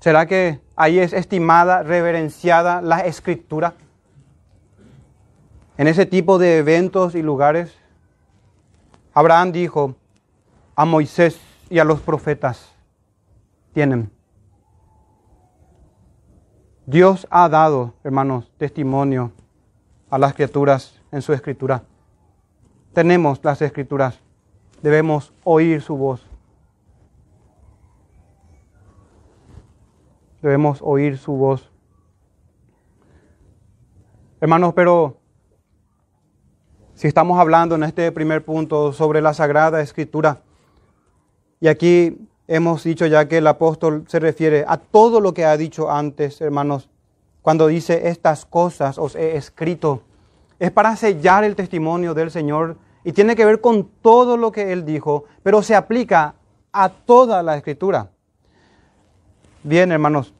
[0.00, 3.76] ¿Será que ahí es estimada, reverenciada la escritura?
[5.78, 7.74] En ese tipo de eventos y lugares,
[9.14, 9.94] Abraham dijo
[10.76, 11.40] a Moisés
[11.70, 12.74] y a los profetas,
[13.72, 14.10] tienen.
[16.84, 19.32] Dios ha dado, hermanos, testimonio
[20.14, 21.82] a las criaturas en su escritura.
[22.92, 24.20] Tenemos las escrituras,
[24.80, 26.24] debemos oír su voz.
[30.40, 31.70] debemos oír su voz.
[34.40, 35.18] Hermanos, pero
[36.94, 40.42] Si estamos hablando en este primer punto sobre la Sagrada Escritura,
[41.58, 45.56] y aquí hemos dicho ya que el apóstol se refiere a todo lo que ha
[45.56, 46.88] dicho antes, hermanos,
[47.44, 50.00] cuando dice estas cosas os he escrito,
[50.58, 54.72] es para sellar el testimonio del Señor y tiene que ver con todo lo que
[54.72, 56.36] él dijo, pero se aplica
[56.72, 58.08] a toda la escritura.
[59.62, 60.32] Bien, hermanos,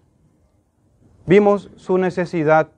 [1.26, 2.70] vimos su necesidad,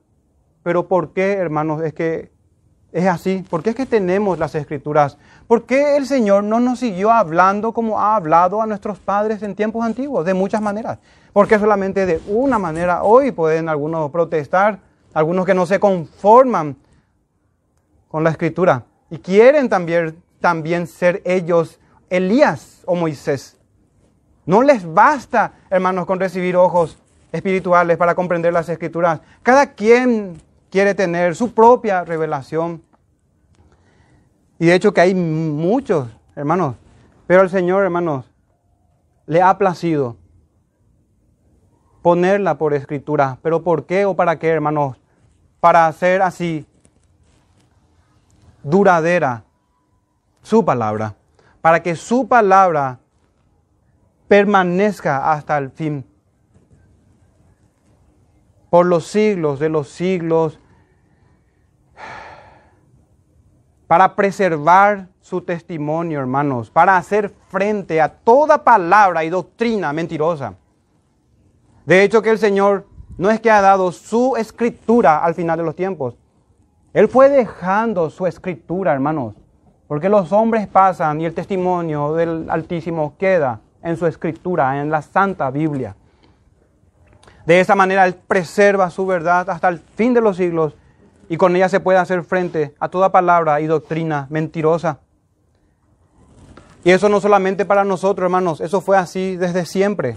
[0.61, 1.81] pero ¿por qué, hermanos?
[1.81, 2.29] Es que
[2.97, 3.45] es así.
[3.47, 5.19] ¿Por qué es que tenemos las escrituras?
[5.45, 9.53] ¿Por qué el Señor no nos siguió hablando como ha hablado a nuestros padres en
[9.53, 10.25] tiempos antiguos?
[10.25, 10.97] De muchas maneras.
[11.31, 13.03] ¿Por qué solamente de una manera?
[13.03, 14.79] Hoy pueden algunos protestar,
[15.13, 16.75] algunos que no se conforman
[18.07, 21.79] con la escritura y quieren también, también ser ellos
[22.09, 23.57] Elías o Moisés.
[24.47, 26.97] No les basta, hermanos, con recibir ojos
[27.31, 29.21] espirituales para comprender las escrituras.
[29.43, 32.86] Cada quien quiere tener su propia revelación.
[34.59, 36.75] Y de hecho que hay muchos, hermanos,
[37.27, 38.25] pero el Señor, hermanos,
[39.25, 40.17] le ha placido
[42.01, 43.37] ponerla por escritura.
[43.41, 44.97] ¿Pero por qué o para qué, hermanos?
[45.59, 46.65] Para hacer así
[48.63, 49.43] duradera
[50.41, 51.15] su palabra,
[51.61, 52.99] para que su palabra
[54.27, 56.05] permanezca hasta el fin.
[58.69, 60.59] Por los siglos de los siglos,
[63.87, 70.55] para preservar su testimonio, hermanos, para hacer frente a toda palabra y doctrina mentirosa.
[71.85, 72.85] De hecho que el Señor
[73.17, 76.15] no es que ha dado su escritura al final de los tiempos,
[76.93, 79.35] él fue dejando su escritura, hermanos,
[79.87, 85.01] porque los hombres pasan y el testimonio del Altísimo queda en su escritura, en la
[85.01, 85.95] Santa Biblia.
[87.45, 90.75] De esa manera Él preserva su verdad hasta el fin de los siglos
[91.29, 94.99] y con ella se puede hacer frente a toda palabra y doctrina mentirosa.
[96.83, 100.15] Y eso no solamente para nosotros, hermanos, eso fue así desde siempre.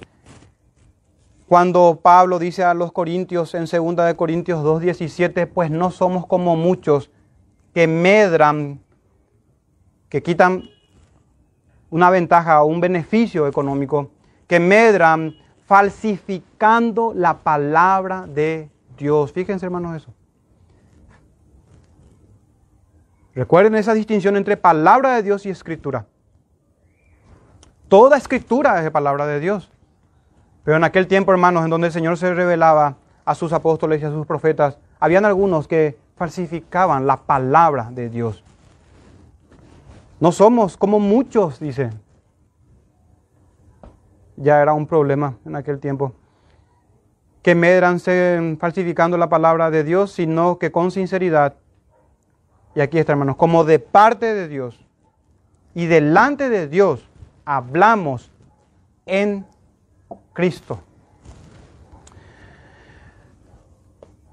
[1.49, 6.55] Cuando Pablo dice a los corintios en 2 de Corintios 2:17, pues no somos como
[6.55, 7.11] muchos
[7.75, 8.81] que medran,
[10.09, 10.62] que quitan
[11.90, 14.11] una ventaja o un beneficio económico,
[14.46, 15.35] que medran
[15.66, 19.33] falsificando la palabra de Dios.
[19.33, 20.14] Fíjense, hermanos, eso.
[23.35, 26.07] Recuerden esa distinción entre palabra de Dios y escritura.
[27.88, 29.71] Toda escritura es palabra de Dios.
[30.64, 34.05] Pero en aquel tiempo, hermanos, en donde el Señor se revelaba a sus apóstoles y
[34.05, 38.45] a sus profetas, habían algunos que falsificaban la palabra de Dios.
[40.21, 41.90] No somos como muchos, dice.
[44.37, 46.12] Ya era un problema en aquel tiempo.
[47.43, 51.55] Que medranse falsificando la palabra de Dios, sino que con sinceridad,
[52.74, 54.78] y aquí está, hermanos, como de parte de Dios
[55.74, 57.09] y delante de Dios
[57.44, 58.30] hablamos
[59.06, 59.44] en
[60.33, 60.80] Cristo.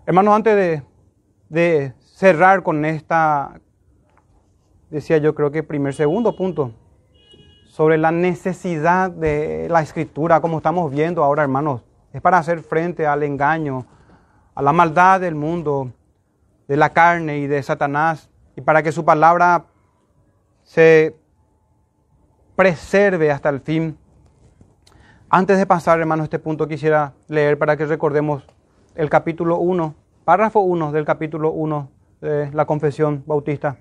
[0.05, 0.83] Hermanos, antes
[1.49, 3.59] de, cerrar con esta,
[4.89, 6.71] decía yo creo que primer, segundo punto,
[7.67, 11.81] sobre la necesidad de la escritura, como estamos viendo ahora, hermanos,
[12.13, 13.85] es para hacer frente al engaño,
[14.55, 15.91] a la maldad del mundo,
[16.67, 19.65] de la carne y de Satanás, y para que su palabra
[20.63, 21.15] se
[22.55, 23.97] preserve hasta el fin.
[25.29, 28.45] Antes de pasar, hermano, a este punto quisiera leer para que recordemos
[28.95, 33.77] el capítulo 1, párrafo 1 del capítulo 1 de la Confesión Bautista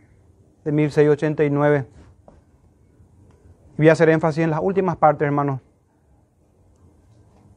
[0.65, 1.89] de 1689.
[3.79, 5.61] Voy a hacer énfasis en las últimas partes, hermanos.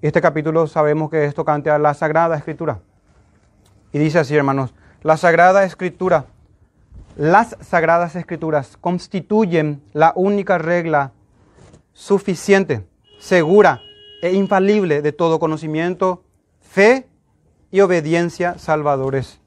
[0.02, 2.80] Este capítulo sabemos que es tocante a la Sagrada Escritura.
[3.92, 6.25] Y dice así, hermanos, la Sagrada Escritura,
[7.15, 11.13] las Sagradas Escrituras constituyen la única regla
[11.93, 12.85] suficiente
[13.19, 13.81] segura
[14.21, 16.23] e infalible de todo conocimiento,
[16.62, 17.08] fe
[17.71, 19.39] y obediencia salvadores.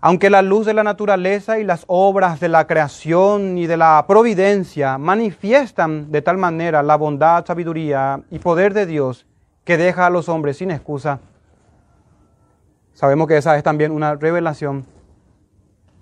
[0.00, 4.04] Aunque la luz de la naturaleza y las obras de la creación y de la
[4.06, 9.26] providencia manifiestan de tal manera la bondad, sabiduría y poder de Dios
[9.64, 11.18] que deja a los hombres sin excusa,
[12.96, 14.84] sabemos que esa es también una revelación,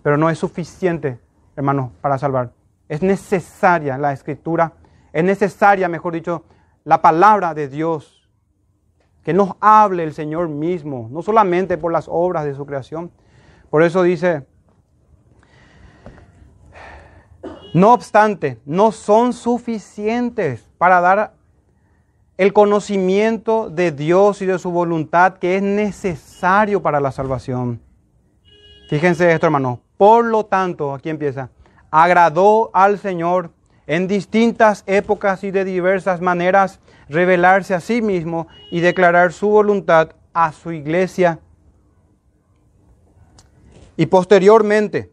[0.03, 1.20] pero no es suficiente,
[1.57, 2.53] hermanos, para salvar.
[2.88, 4.72] Es necesaria la escritura
[5.14, 6.42] es necesaria, mejor dicho,
[6.82, 8.28] la palabra de Dios.
[9.22, 13.12] Que nos hable el Señor mismo, no solamente por las obras de su creación.
[13.70, 14.45] Por eso dice,
[17.72, 21.34] no obstante, no son suficientes para dar
[22.37, 27.80] el conocimiento de Dios y de su voluntad que es necesario para la salvación.
[28.89, 29.80] Fíjense esto, hermano.
[29.97, 31.51] Por lo tanto, aquí empieza,
[31.91, 33.51] agradó al Señor
[33.87, 40.11] en distintas épocas y de diversas maneras revelarse a sí mismo y declarar su voluntad
[40.32, 41.39] a su iglesia.
[43.97, 45.12] Y posteriormente,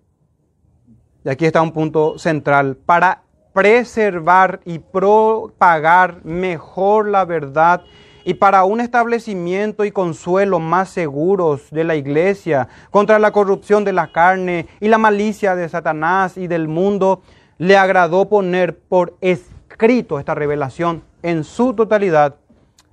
[1.23, 7.83] y aquí está un punto central, para preservar y propagar mejor la verdad
[8.23, 13.93] y para un establecimiento y consuelo más seguros de la iglesia contra la corrupción de
[13.93, 17.23] la carne y la malicia de Satanás y del mundo,
[17.57, 22.35] le agradó poner por escrito esta revelación en su totalidad,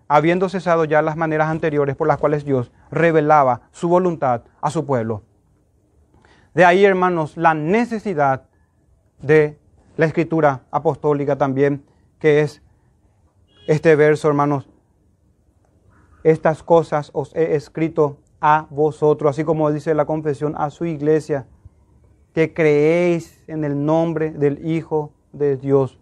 [0.08, 4.86] habiendo cesado ya las maneras anteriores por las cuales Dios revelaba su voluntad a su
[4.86, 5.22] pueblo.
[6.54, 8.44] De ahí, hermanos, la necesidad
[9.20, 9.58] de
[9.98, 11.84] la escritura apostólica también,
[12.20, 12.62] que es
[13.66, 14.70] este verso, hermanos.
[16.22, 21.48] Estas cosas os he escrito a vosotros, así como dice la confesión a su iglesia,
[22.32, 25.98] que creéis en el nombre del Hijo de Dios.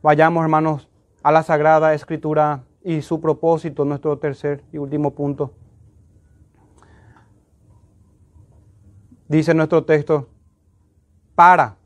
[0.00, 0.88] Vayamos, hermanos,
[1.24, 5.52] a la Sagrada Escritura y su propósito, nuestro tercer y último punto.
[9.26, 10.28] Dice nuestro texto,
[11.34, 11.76] para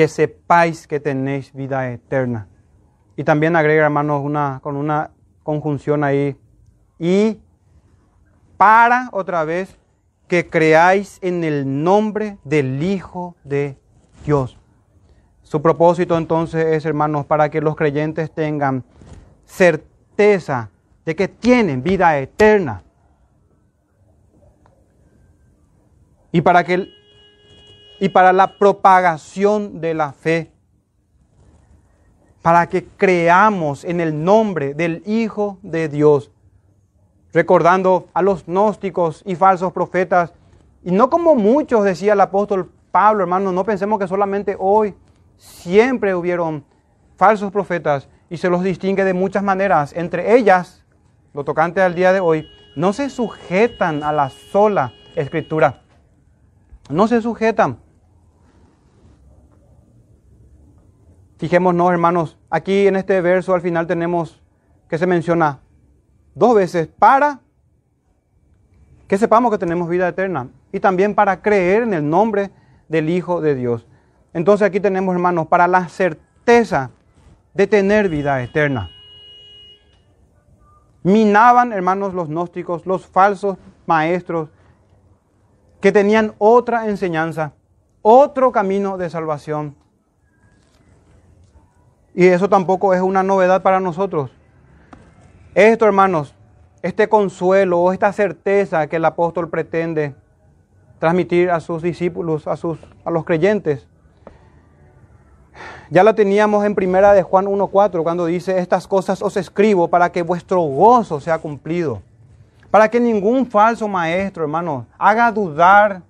[0.00, 2.48] que sepáis que tenéis vida eterna.
[3.16, 5.10] Y también agrega, hermanos, una, con una
[5.42, 6.38] conjunción ahí.
[6.98, 7.38] Y
[8.56, 9.76] para, otra vez,
[10.26, 13.76] que creáis en el nombre del Hijo de
[14.24, 14.58] Dios.
[15.42, 18.82] Su propósito entonces es, hermanos, para que los creyentes tengan
[19.44, 20.70] certeza
[21.04, 22.82] de que tienen vida eterna.
[26.32, 26.88] Y para que
[28.00, 30.50] y para la propagación de la fe,
[32.40, 36.32] para que creamos en el nombre del Hijo de Dios,
[37.34, 40.32] recordando a los gnósticos y falsos profetas,
[40.82, 44.94] y no como muchos decía el apóstol Pablo, hermano, no pensemos que solamente hoy,
[45.36, 46.64] siempre hubieron
[47.16, 50.84] falsos profetas y se los distingue de muchas maneras, entre ellas,
[51.34, 55.82] lo tocante al día de hoy, no se sujetan a la sola escritura,
[56.88, 57.78] no se sujetan
[61.40, 64.42] Fijémonos, hermanos, aquí en este verso al final tenemos
[64.90, 65.60] que se menciona
[66.34, 67.40] dos veces para
[69.08, 72.50] que sepamos que tenemos vida eterna y también para creer en el nombre
[72.90, 73.86] del Hijo de Dios.
[74.34, 76.90] Entonces aquí tenemos, hermanos, para la certeza
[77.54, 78.90] de tener vida eterna.
[81.02, 84.50] Minaban, hermanos, los gnósticos, los falsos maestros,
[85.80, 87.54] que tenían otra enseñanza,
[88.02, 89.80] otro camino de salvación
[92.14, 94.30] y eso tampoco es una novedad para nosotros.
[95.54, 96.34] Esto, hermanos,
[96.82, 100.14] este consuelo o esta certeza que el apóstol pretende
[100.98, 103.86] transmitir a sus discípulos, a, sus, a los creyentes,
[105.90, 110.12] ya la teníamos en primera de Juan 1.4 cuando dice, estas cosas os escribo para
[110.12, 112.00] que vuestro gozo sea cumplido.
[112.70, 116.02] Para que ningún falso maestro, hermanos, haga dudar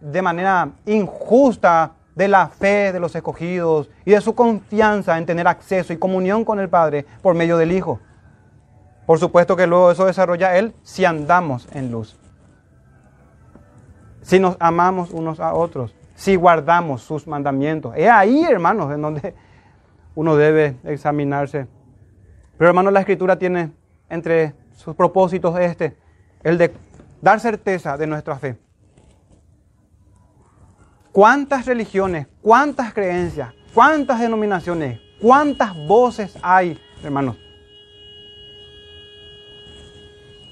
[0.00, 5.46] de manera injusta de la fe de los escogidos y de su confianza en tener
[5.46, 8.00] acceso y comunión con el Padre por medio del Hijo.
[9.04, 12.18] Por supuesto que luego eso desarrolla Él si andamos en luz.
[14.22, 17.92] Si nos amamos unos a otros, si guardamos sus mandamientos.
[17.94, 19.34] Es ahí, hermanos, en donde
[20.16, 21.68] uno debe examinarse.
[22.56, 23.70] Pero hermanos, la Escritura tiene
[24.08, 25.96] entre sus propósitos este,
[26.42, 26.72] el de
[27.20, 28.56] dar certeza de nuestra fe.
[31.16, 37.38] ¿Cuántas religiones, cuántas creencias, cuántas denominaciones, cuántas voces hay, hermanos?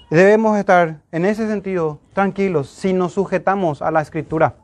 [0.09, 4.57] Debemos estar en ese sentido tranquilos si nos sujetamos a la escritura,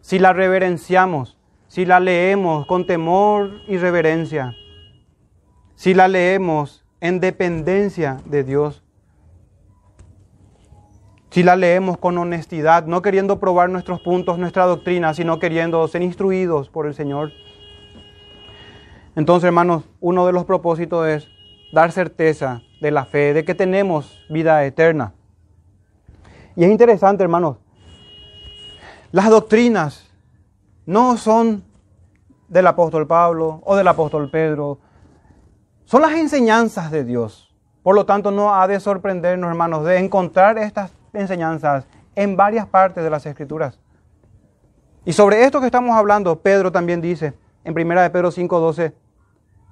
[0.00, 4.54] si la reverenciamos, si la leemos con temor y reverencia,
[5.74, 8.84] si la leemos en dependencia de Dios
[11.36, 16.00] si la leemos con honestidad, no queriendo probar nuestros puntos, nuestra doctrina, sino queriendo ser
[16.00, 17.30] instruidos por el Señor.
[19.16, 21.28] Entonces, hermanos, uno de los propósitos es
[21.74, 25.12] dar certeza de la fe, de que tenemos vida eterna.
[26.56, 27.58] Y es interesante, hermanos,
[29.12, 30.10] las doctrinas
[30.86, 31.64] no son
[32.48, 34.78] del apóstol Pablo o del apóstol Pedro,
[35.84, 37.54] son las enseñanzas de Dios.
[37.82, 43.02] Por lo tanto, no ha de sorprendernos, hermanos, de encontrar estas enseñanzas en varias partes
[43.02, 43.78] de las Escrituras.
[45.04, 48.92] Y sobre esto que estamos hablando, Pedro también dice en 1 de Pedro 5:12,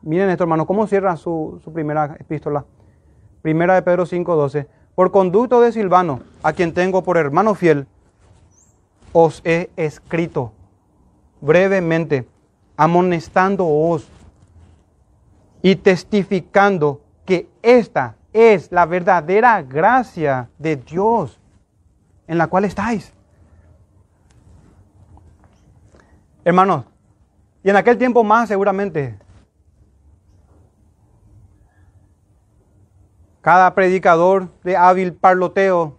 [0.03, 2.65] miren esto hermano, cómo cierra su, su primera epístola.
[3.43, 7.87] Primera de Pedro 5:12, por conducto de Silvano, a quien tengo por hermano fiel,
[9.13, 10.53] os he escrito
[11.41, 12.27] brevemente,
[12.77, 14.09] amonestándoos
[15.63, 21.41] y testificando que esta es la verdadera gracia de Dios
[22.27, 23.15] en la cual estáis.
[26.45, 26.85] Hermanos,
[27.63, 29.19] y en aquel tiempo más seguramente,
[33.41, 35.99] cada predicador de hábil parloteo,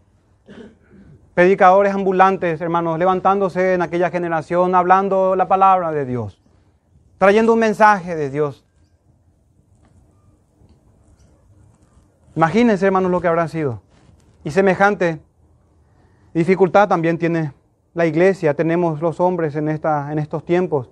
[1.33, 6.41] predicadores ambulantes, hermanos, levantándose en aquella generación, hablando la palabra de Dios,
[7.17, 8.64] trayendo un mensaje de Dios.
[12.35, 13.81] Imagínense, hermanos, lo que habrán sido.
[14.43, 15.19] Y semejante
[16.33, 17.53] dificultad también tiene
[17.93, 20.89] la iglesia, tenemos los hombres en, esta, en estos tiempos.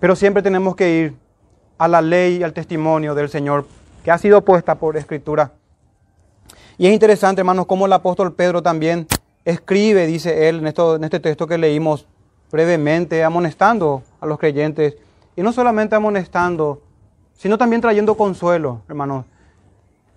[0.00, 1.16] Pero siempre tenemos que ir
[1.76, 3.66] a la ley y al testimonio del Señor
[4.02, 5.52] que ha sido puesta por escritura.
[6.78, 9.06] Y es interesante, hermanos, cómo el apóstol Pedro también
[9.44, 12.06] escribe, dice él, en, esto, en este texto que leímos
[12.50, 14.96] brevemente, amonestando a los creyentes.
[15.36, 16.82] Y no solamente amonestando,
[17.34, 19.26] sino también trayendo consuelo, hermanos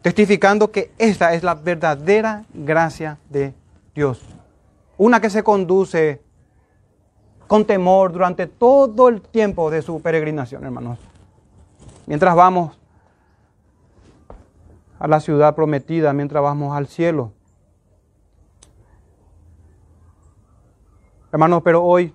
[0.02, 3.54] testificando que esta es la verdadera gracia de
[3.93, 4.22] Dios.
[4.97, 6.22] Una que se conduce
[7.47, 11.00] con temor durante todo el tiempo de su peregrinación, hermanos.
[12.06, 12.80] Mientras vamos
[15.00, 17.32] a la ciudad prometida, mientras vamos al cielo.
[21.32, 22.14] Hermanos, pero hoy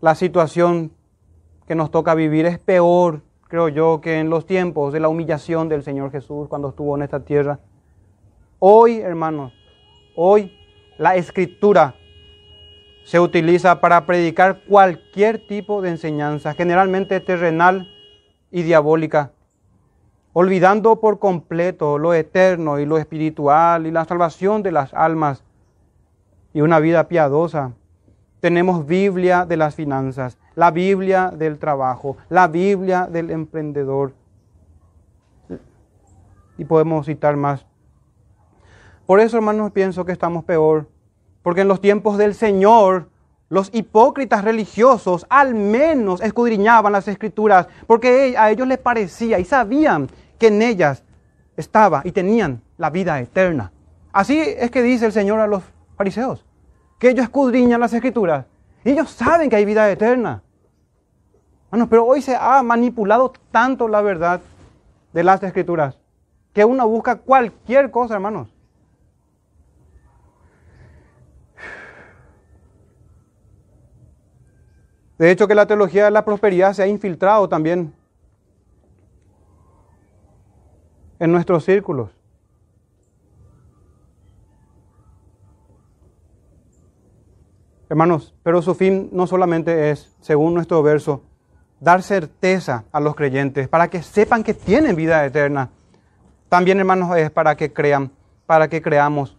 [0.00, 0.92] la situación
[1.66, 5.68] que nos toca vivir es peor creo yo, que en los tiempos de la humillación
[5.68, 7.58] del Señor Jesús cuando estuvo en esta tierra.
[8.60, 9.52] Hoy, hermanos,
[10.14, 10.56] hoy
[10.98, 11.96] la escritura
[13.04, 17.88] se utiliza para predicar cualquier tipo de enseñanza, generalmente terrenal
[18.52, 19.32] y diabólica,
[20.32, 25.42] olvidando por completo lo eterno y lo espiritual y la salvación de las almas
[26.54, 27.72] y una vida piadosa.
[28.38, 34.12] Tenemos Biblia de las finanzas, la Biblia del trabajo, la Biblia del emprendedor.
[36.58, 37.64] Y podemos citar más.
[39.06, 40.86] Por eso, hermanos, pienso que estamos peor.
[41.42, 43.08] Porque en los tiempos del Señor,
[43.48, 50.08] los hipócritas religiosos al menos escudriñaban las escrituras, porque a ellos les parecía y sabían
[50.38, 51.02] que en ellas
[51.56, 53.72] estaba y tenían la vida eterna.
[54.12, 55.62] Así es que dice el Señor a los
[55.96, 56.44] fariseos,
[56.98, 58.46] que ellos escudriñan las escrituras
[58.84, 60.42] ellos saben que hay vida eterna.
[61.70, 64.40] Bueno, pero hoy se ha manipulado tanto la verdad
[65.12, 65.98] de las escrituras
[66.52, 68.48] que uno busca cualquier cosa, hermanos.
[75.18, 77.94] De hecho, que la teología de la prosperidad se ha infiltrado también
[81.18, 82.10] en nuestros círculos.
[87.90, 91.24] Hermanos, pero su fin no solamente es, según nuestro verso,
[91.80, 95.70] dar certeza a los creyentes para que sepan que tienen vida eterna.
[96.48, 98.12] También, hermanos, es para que crean,
[98.46, 99.36] para que creamos,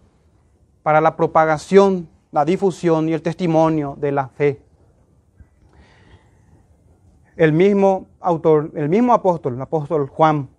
[0.83, 4.61] para la propagación, la difusión y el testimonio de la fe.
[7.37, 10.49] El mismo autor, el mismo apóstol, el apóstol Juan,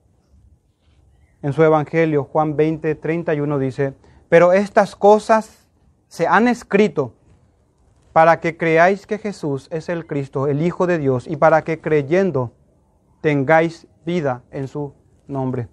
[1.42, 3.92] en su evangelio, Juan 20, 31 dice,
[4.30, 5.66] pero estas cosas
[6.08, 7.12] se han escrito
[8.12, 11.80] para que creáis que Jesús es el Cristo, el Hijo de Dios, y para que
[11.80, 12.52] creyendo
[13.20, 14.92] tengáis vida en su
[15.26, 15.68] nombre.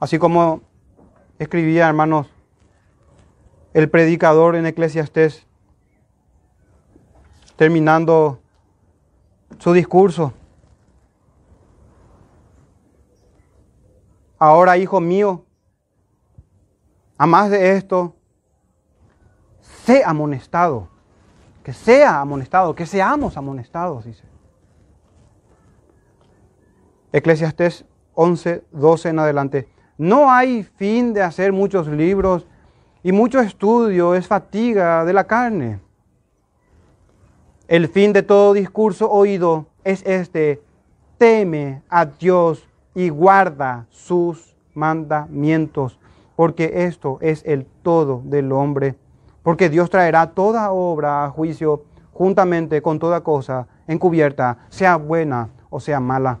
[0.00, 0.62] Así como
[1.38, 2.28] escribía, hermanos,
[3.74, 5.46] el predicador en Eclesiastés,
[7.56, 8.40] terminando
[9.58, 10.32] su discurso.
[14.38, 15.44] Ahora, hijo mío,
[17.16, 18.16] a más de esto,
[19.84, 20.88] sea amonestado,
[21.64, 24.24] que sea amonestado, que seamos amonestados, dice.
[27.12, 29.68] Eclesiastés 11, 12 en adelante.
[29.98, 32.46] No hay fin de hacer muchos libros
[33.02, 35.80] y mucho estudio es fatiga de la carne.
[37.68, 40.62] El fin de todo discurso oído es este,
[41.18, 45.98] teme a Dios y guarda sus mandamientos,
[46.36, 48.96] porque esto es el todo del hombre
[49.42, 55.80] porque Dios traerá toda obra a juicio juntamente con toda cosa encubierta, sea buena o
[55.80, 56.38] sea mala.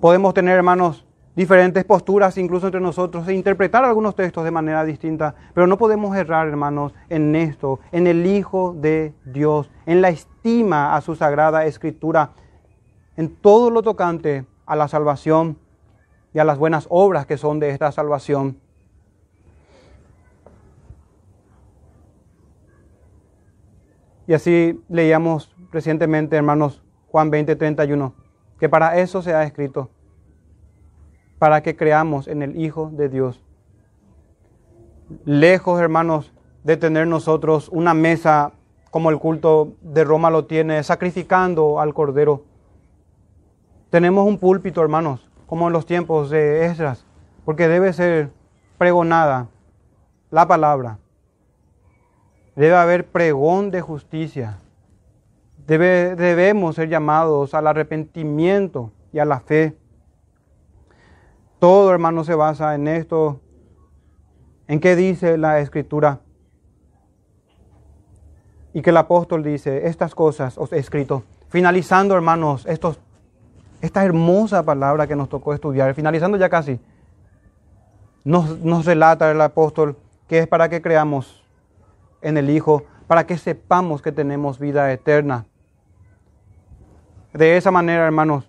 [0.00, 5.34] Podemos tener, hermanos, diferentes posturas incluso entre nosotros e interpretar algunos textos de manera distinta,
[5.54, 10.94] pero no podemos errar, hermanos, en esto, en el Hijo de Dios, en la estima
[10.94, 12.32] a su sagrada escritura,
[13.16, 15.58] en todo lo tocante a la salvación
[16.34, 18.58] y a las buenas obras que son de esta salvación.
[24.32, 28.14] Y así leíamos recientemente, hermanos, Juan 20, 31,
[28.58, 29.90] que para eso se ha escrito,
[31.38, 33.44] para que creamos en el Hijo de Dios.
[35.26, 36.32] Lejos, hermanos,
[36.64, 38.52] de tener nosotros una mesa
[38.90, 42.46] como el culto de Roma lo tiene, sacrificando al Cordero.
[43.90, 47.04] Tenemos un púlpito, hermanos, como en los tiempos de Esdras,
[47.44, 48.30] porque debe ser
[48.78, 49.48] pregonada
[50.30, 51.01] la palabra.
[52.54, 54.58] Debe haber pregón de justicia.
[55.66, 59.76] Debe, debemos ser llamados al arrepentimiento y a la fe.
[61.58, 63.40] Todo, hermano, se basa en esto.
[64.68, 66.20] ¿En qué dice la Escritura?
[68.74, 71.22] Y que el apóstol dice, estas cosas os he escrito.
[71.48, 72.98] Finalizando, hermanos, estos,
[73.80, 76.80] esta hermosa palabra que nos tocó estudiar, finalizando ya casi,
[78.24, 79.96] nos, nos relata el apóstol
[80.26, 81.41] que es para que creamos
[82.22, 85.46] en el Hijo, para que sepamos que tenemos vida eterna.
[87.32, 88.48] De esa manera, hermanos,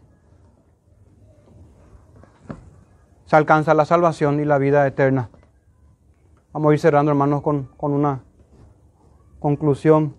[3.25, 5.29] se alcanza la salvación y la vida eterna.
[6.53, 8.21] Vamos a ir cerrando, hermanos, con, con una
[9.39, 10.15] conclusión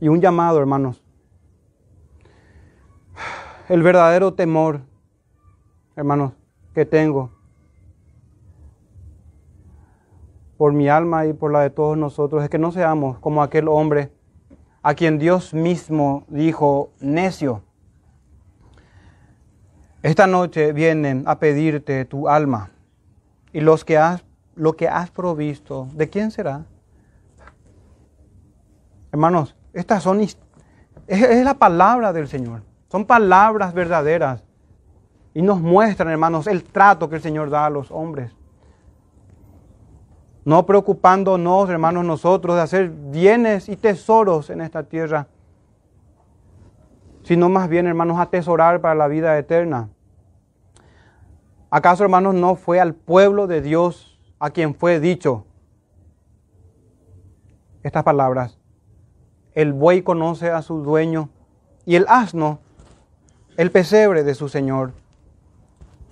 [0.00, 1.02] y un llamado, hermanos.
[3.68, 4.80] El verdadero temor,
[5.94, 6.32] hermanos,
[6.74, 7.30] que tengo
[10.60, 13.66] por mi alma y por la de todos nosotros es que no seamos como aquel
[13.66, 14.12] hombre
[14.82, 17.62] a quien Dios mismo dijo necio.
[20.02, 22.72] Esta noche vienen a pedirte tu alma
[23.54, 24.22] y los que has,
[24.54, 26.66] lo que has provisto, ¿de quién será?
[29.12, 30.36] Hermanos, estas son es,
[31.06, 32.60] es la palabra del Señor.
[32.90, 34.44] Son palabras verdaderas
[35.32, 38.36] y nos muestran, hermanos, el trato que el Señor da a los hombres.
[40.44, 45.26] No preocupándonos, hermanos, nosotros de hacer bienes y tesoros en esta tierra,
[47.22, 49.90] sino más bien, hermanos, atesorar para la vida eterna.
[51.70, 55.44] ¿Acaso, hermanos, no fue al pueblo de Dios a quien fue dicho
[57.82, 58.58] estas palabras?
[59.54, 61.28] El buey conoce a su dueño
[61.84, 62.60] y el asno
[63.56, 64.92] el pesebre de su Señor.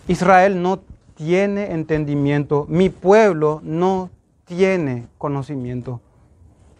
[0.07, 0.81] Israel no
[1.15, 4.11] tiene entendimiento, mi pueblo no
[4.49, 6.01] tiene conocimiento.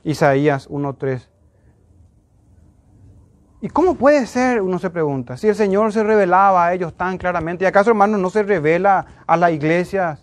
[0.03, 1.29] Isaías 1.3.
[3.61, 4.63] ¿Y cómo puede ser?
[4.63, 5.37] Uno se pregunta.
[5.37, 9.07] Si el Señor se revelaba a ellos tan claramente, ¿y acaso hermanos no se revela
[9.27, 10.19] a la iglesia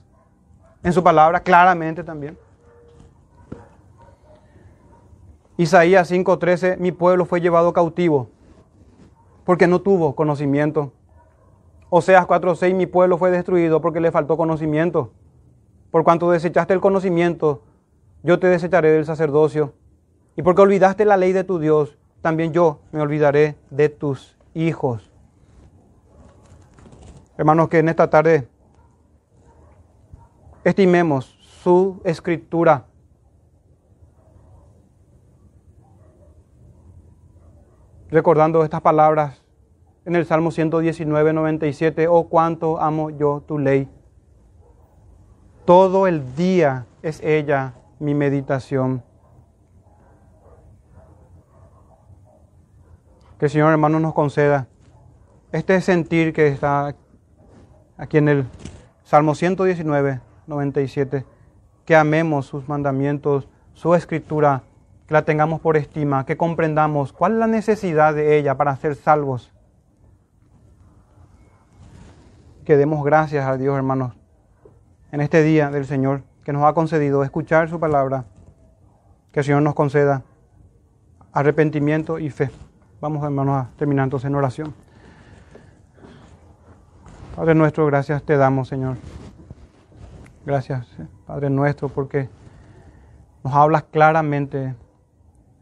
[0.84, 2.38] en su palabra claramente también?
[5.58, 8.30] Isaías 5:13, mi pueblo fue llevado cautivo
[9.46, 10.92] porque no tuvo conocimiento.
[11.90, 15.12] Oseas 4:6, mi pueblo fue destruido porque le faltó conocimiento.
[15.96, 17.62] Por cuanto desechaste el conocimiento,
[18.22, 19.72] yo te desecharé del sacerdocio.
[20.36, 25.10] Y porque olvidaste la ley de tu Dios, también yo me olvidaré de tus hijos.
[27.38, 28.46] Hermanos, que en esta tarde
[30.66, 32.88] estimemos su escritura.
[38.12, 39.46] Recordando estas palabras
[40.04, 43.88] en el Salmo 119, 97, oh cuánto amo yo tu ley.
[45.66, 49.02] Todo el día es ella mi meditación.
[53.40, 54.68] Que el Señor hermano nos conceda
[55.52, 56.96] este sentir que está
[57.98, 58.46] aquí en el
[59.04, 61.26] Salmo 119, 97,
[61.84, 64.62] que amemos sus mandamientos, su escritura,
[65.08, 68.96] que la tengamos por estima, que comprendamos cuál es la necesidad de ella para ser
[68.96, 69.52] salvos.
[72.66, 74.14] Que demos gracias a Dios, hermanos,
[75.16, 78.26] en este día del Señor que nos ha concedido escuchar su palabra,
[79.32, 80.24] que el Señor nos conceda
[81.32, 82.52] arrepentimiento y fe.
[83.00, 84.74] Vamos hermanos a terminar entonces en oración.
[87.34, 88.98] Padre nuestro, gracias te damos Señor.
[90.46, 90.86] Gracias
[91.26, 92.28] Padre nuestro porque
[93.42, 94.76] nos hablas claramente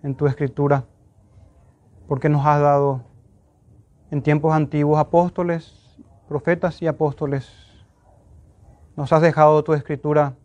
[0.01, 0.83] en tu escritura,
[2.07, 3.03] porque nos has dado
[4.09, 5.95] en tiempos antiguos apóstoles,
[6.27, 7.62] profetas y apóstoles
[8.95, 10.35] nos has dejado tu escritura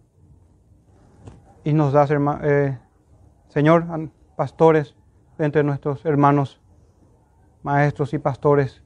[1.65, 2.11] y nos das,
[2.43, 2.79] eh,
[3.49, 3.85] Señor,
[4.37, 4.95] pastores
[5.39, 6.61] entre nuestros hermanos,
[7.63, 8.83] maestros y pastores,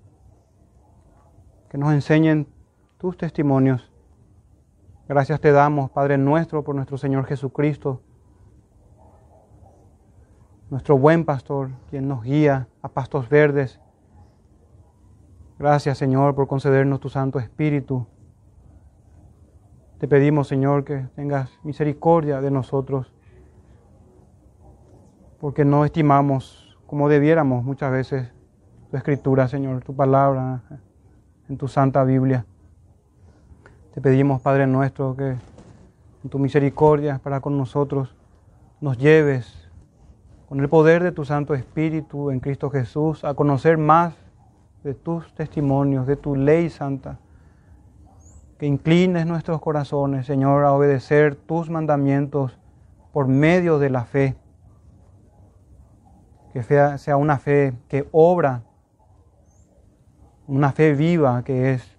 [1.68, 2.48] que nos enseñen
[2.98, 3.90] tus testimonios.
[5.08, 8.00] Gracias te damos, Padre nuestro, por nuestro Señor Jesucristo,
[10.70, 13.78] nuestro buen pastor, quien nos guía a pastos verdes.
[15.58, 18.06] Gracias, Señor, por concedernos tu Santo Espíritu
[20.03, 23.12] te pedimos, Señor, que tengas misericordia de nosotros.
[25.38, 28.32] porque no estimamos como debiéramos muchas veces
[28.90, 30.62] tu escritura, Señor, tu palabra
[31.48, 32.44] en tu santa Biblia.
[33.94, 35.36] Te pedimos, Padre nuestro, que
[36.24, 38.16] en tu misericordia para con nosotros
[38.80, 39.70] nos lleves
[40.48, 44.14] con el poder de tu Santo Espíritu en Cristo Jesús a conocer más
[44.82, 47.20] de tus testimonios, de tu ley santa.
[48.62, 52.60] Que inclines nuestros corazones, Señor, a obedecer tus mandamientos
[53.12, 54.36] por medio de la fe.
[56.52, 58.62] Que sea una fe que obra,
[60.46, 61.98] una fe viva que es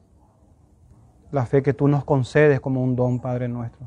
[1.31, 3.85] la fe que tú nos concedes como un don, Padre nuestro.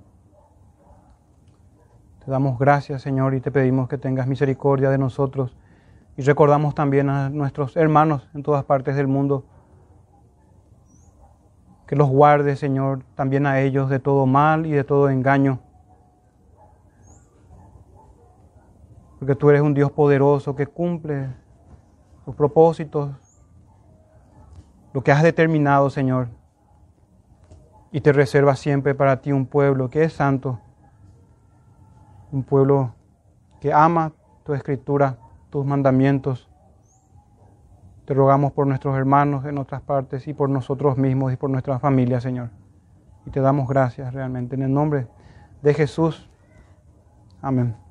[2.27, 5.57] Te damos gracias, Señor, y te pedimos que tengas misericordia de nosotros.
[6.18, 9.47] Y recordamos también a nuestros hermanos en todas partes del mundo.
[11.87, 15.61] Que los guarde, Señor, también a ellos de todo mal y de todo engaño.
[19.18, 21.28] Porque tú eres un Dios poderoso que cumple
[22.24, 23.11] sus propósitos,
[24.93, 26.28] lo que has determinado, Señor.
[27.93, 30.61] Y te reserva siempre para ti un pueblo que es santo
[32.32, 32.95] un pueblo
[33.61, 34.12] que ama
[34.45, 35.18] tu escritura,
[35.51, 36.49] tus mandamientos.
[38.07, 41.81] Te rogamos por nuestros hermanos en otras partes y por nosotros mismos y por nuestra
[41.81, 42.51] familia, Señor.
[43.27, 45.09] Y te damos gracias realmente en el nombre
[45.61, 46.31] de Jesús.
[47.43, 47.86] Amén.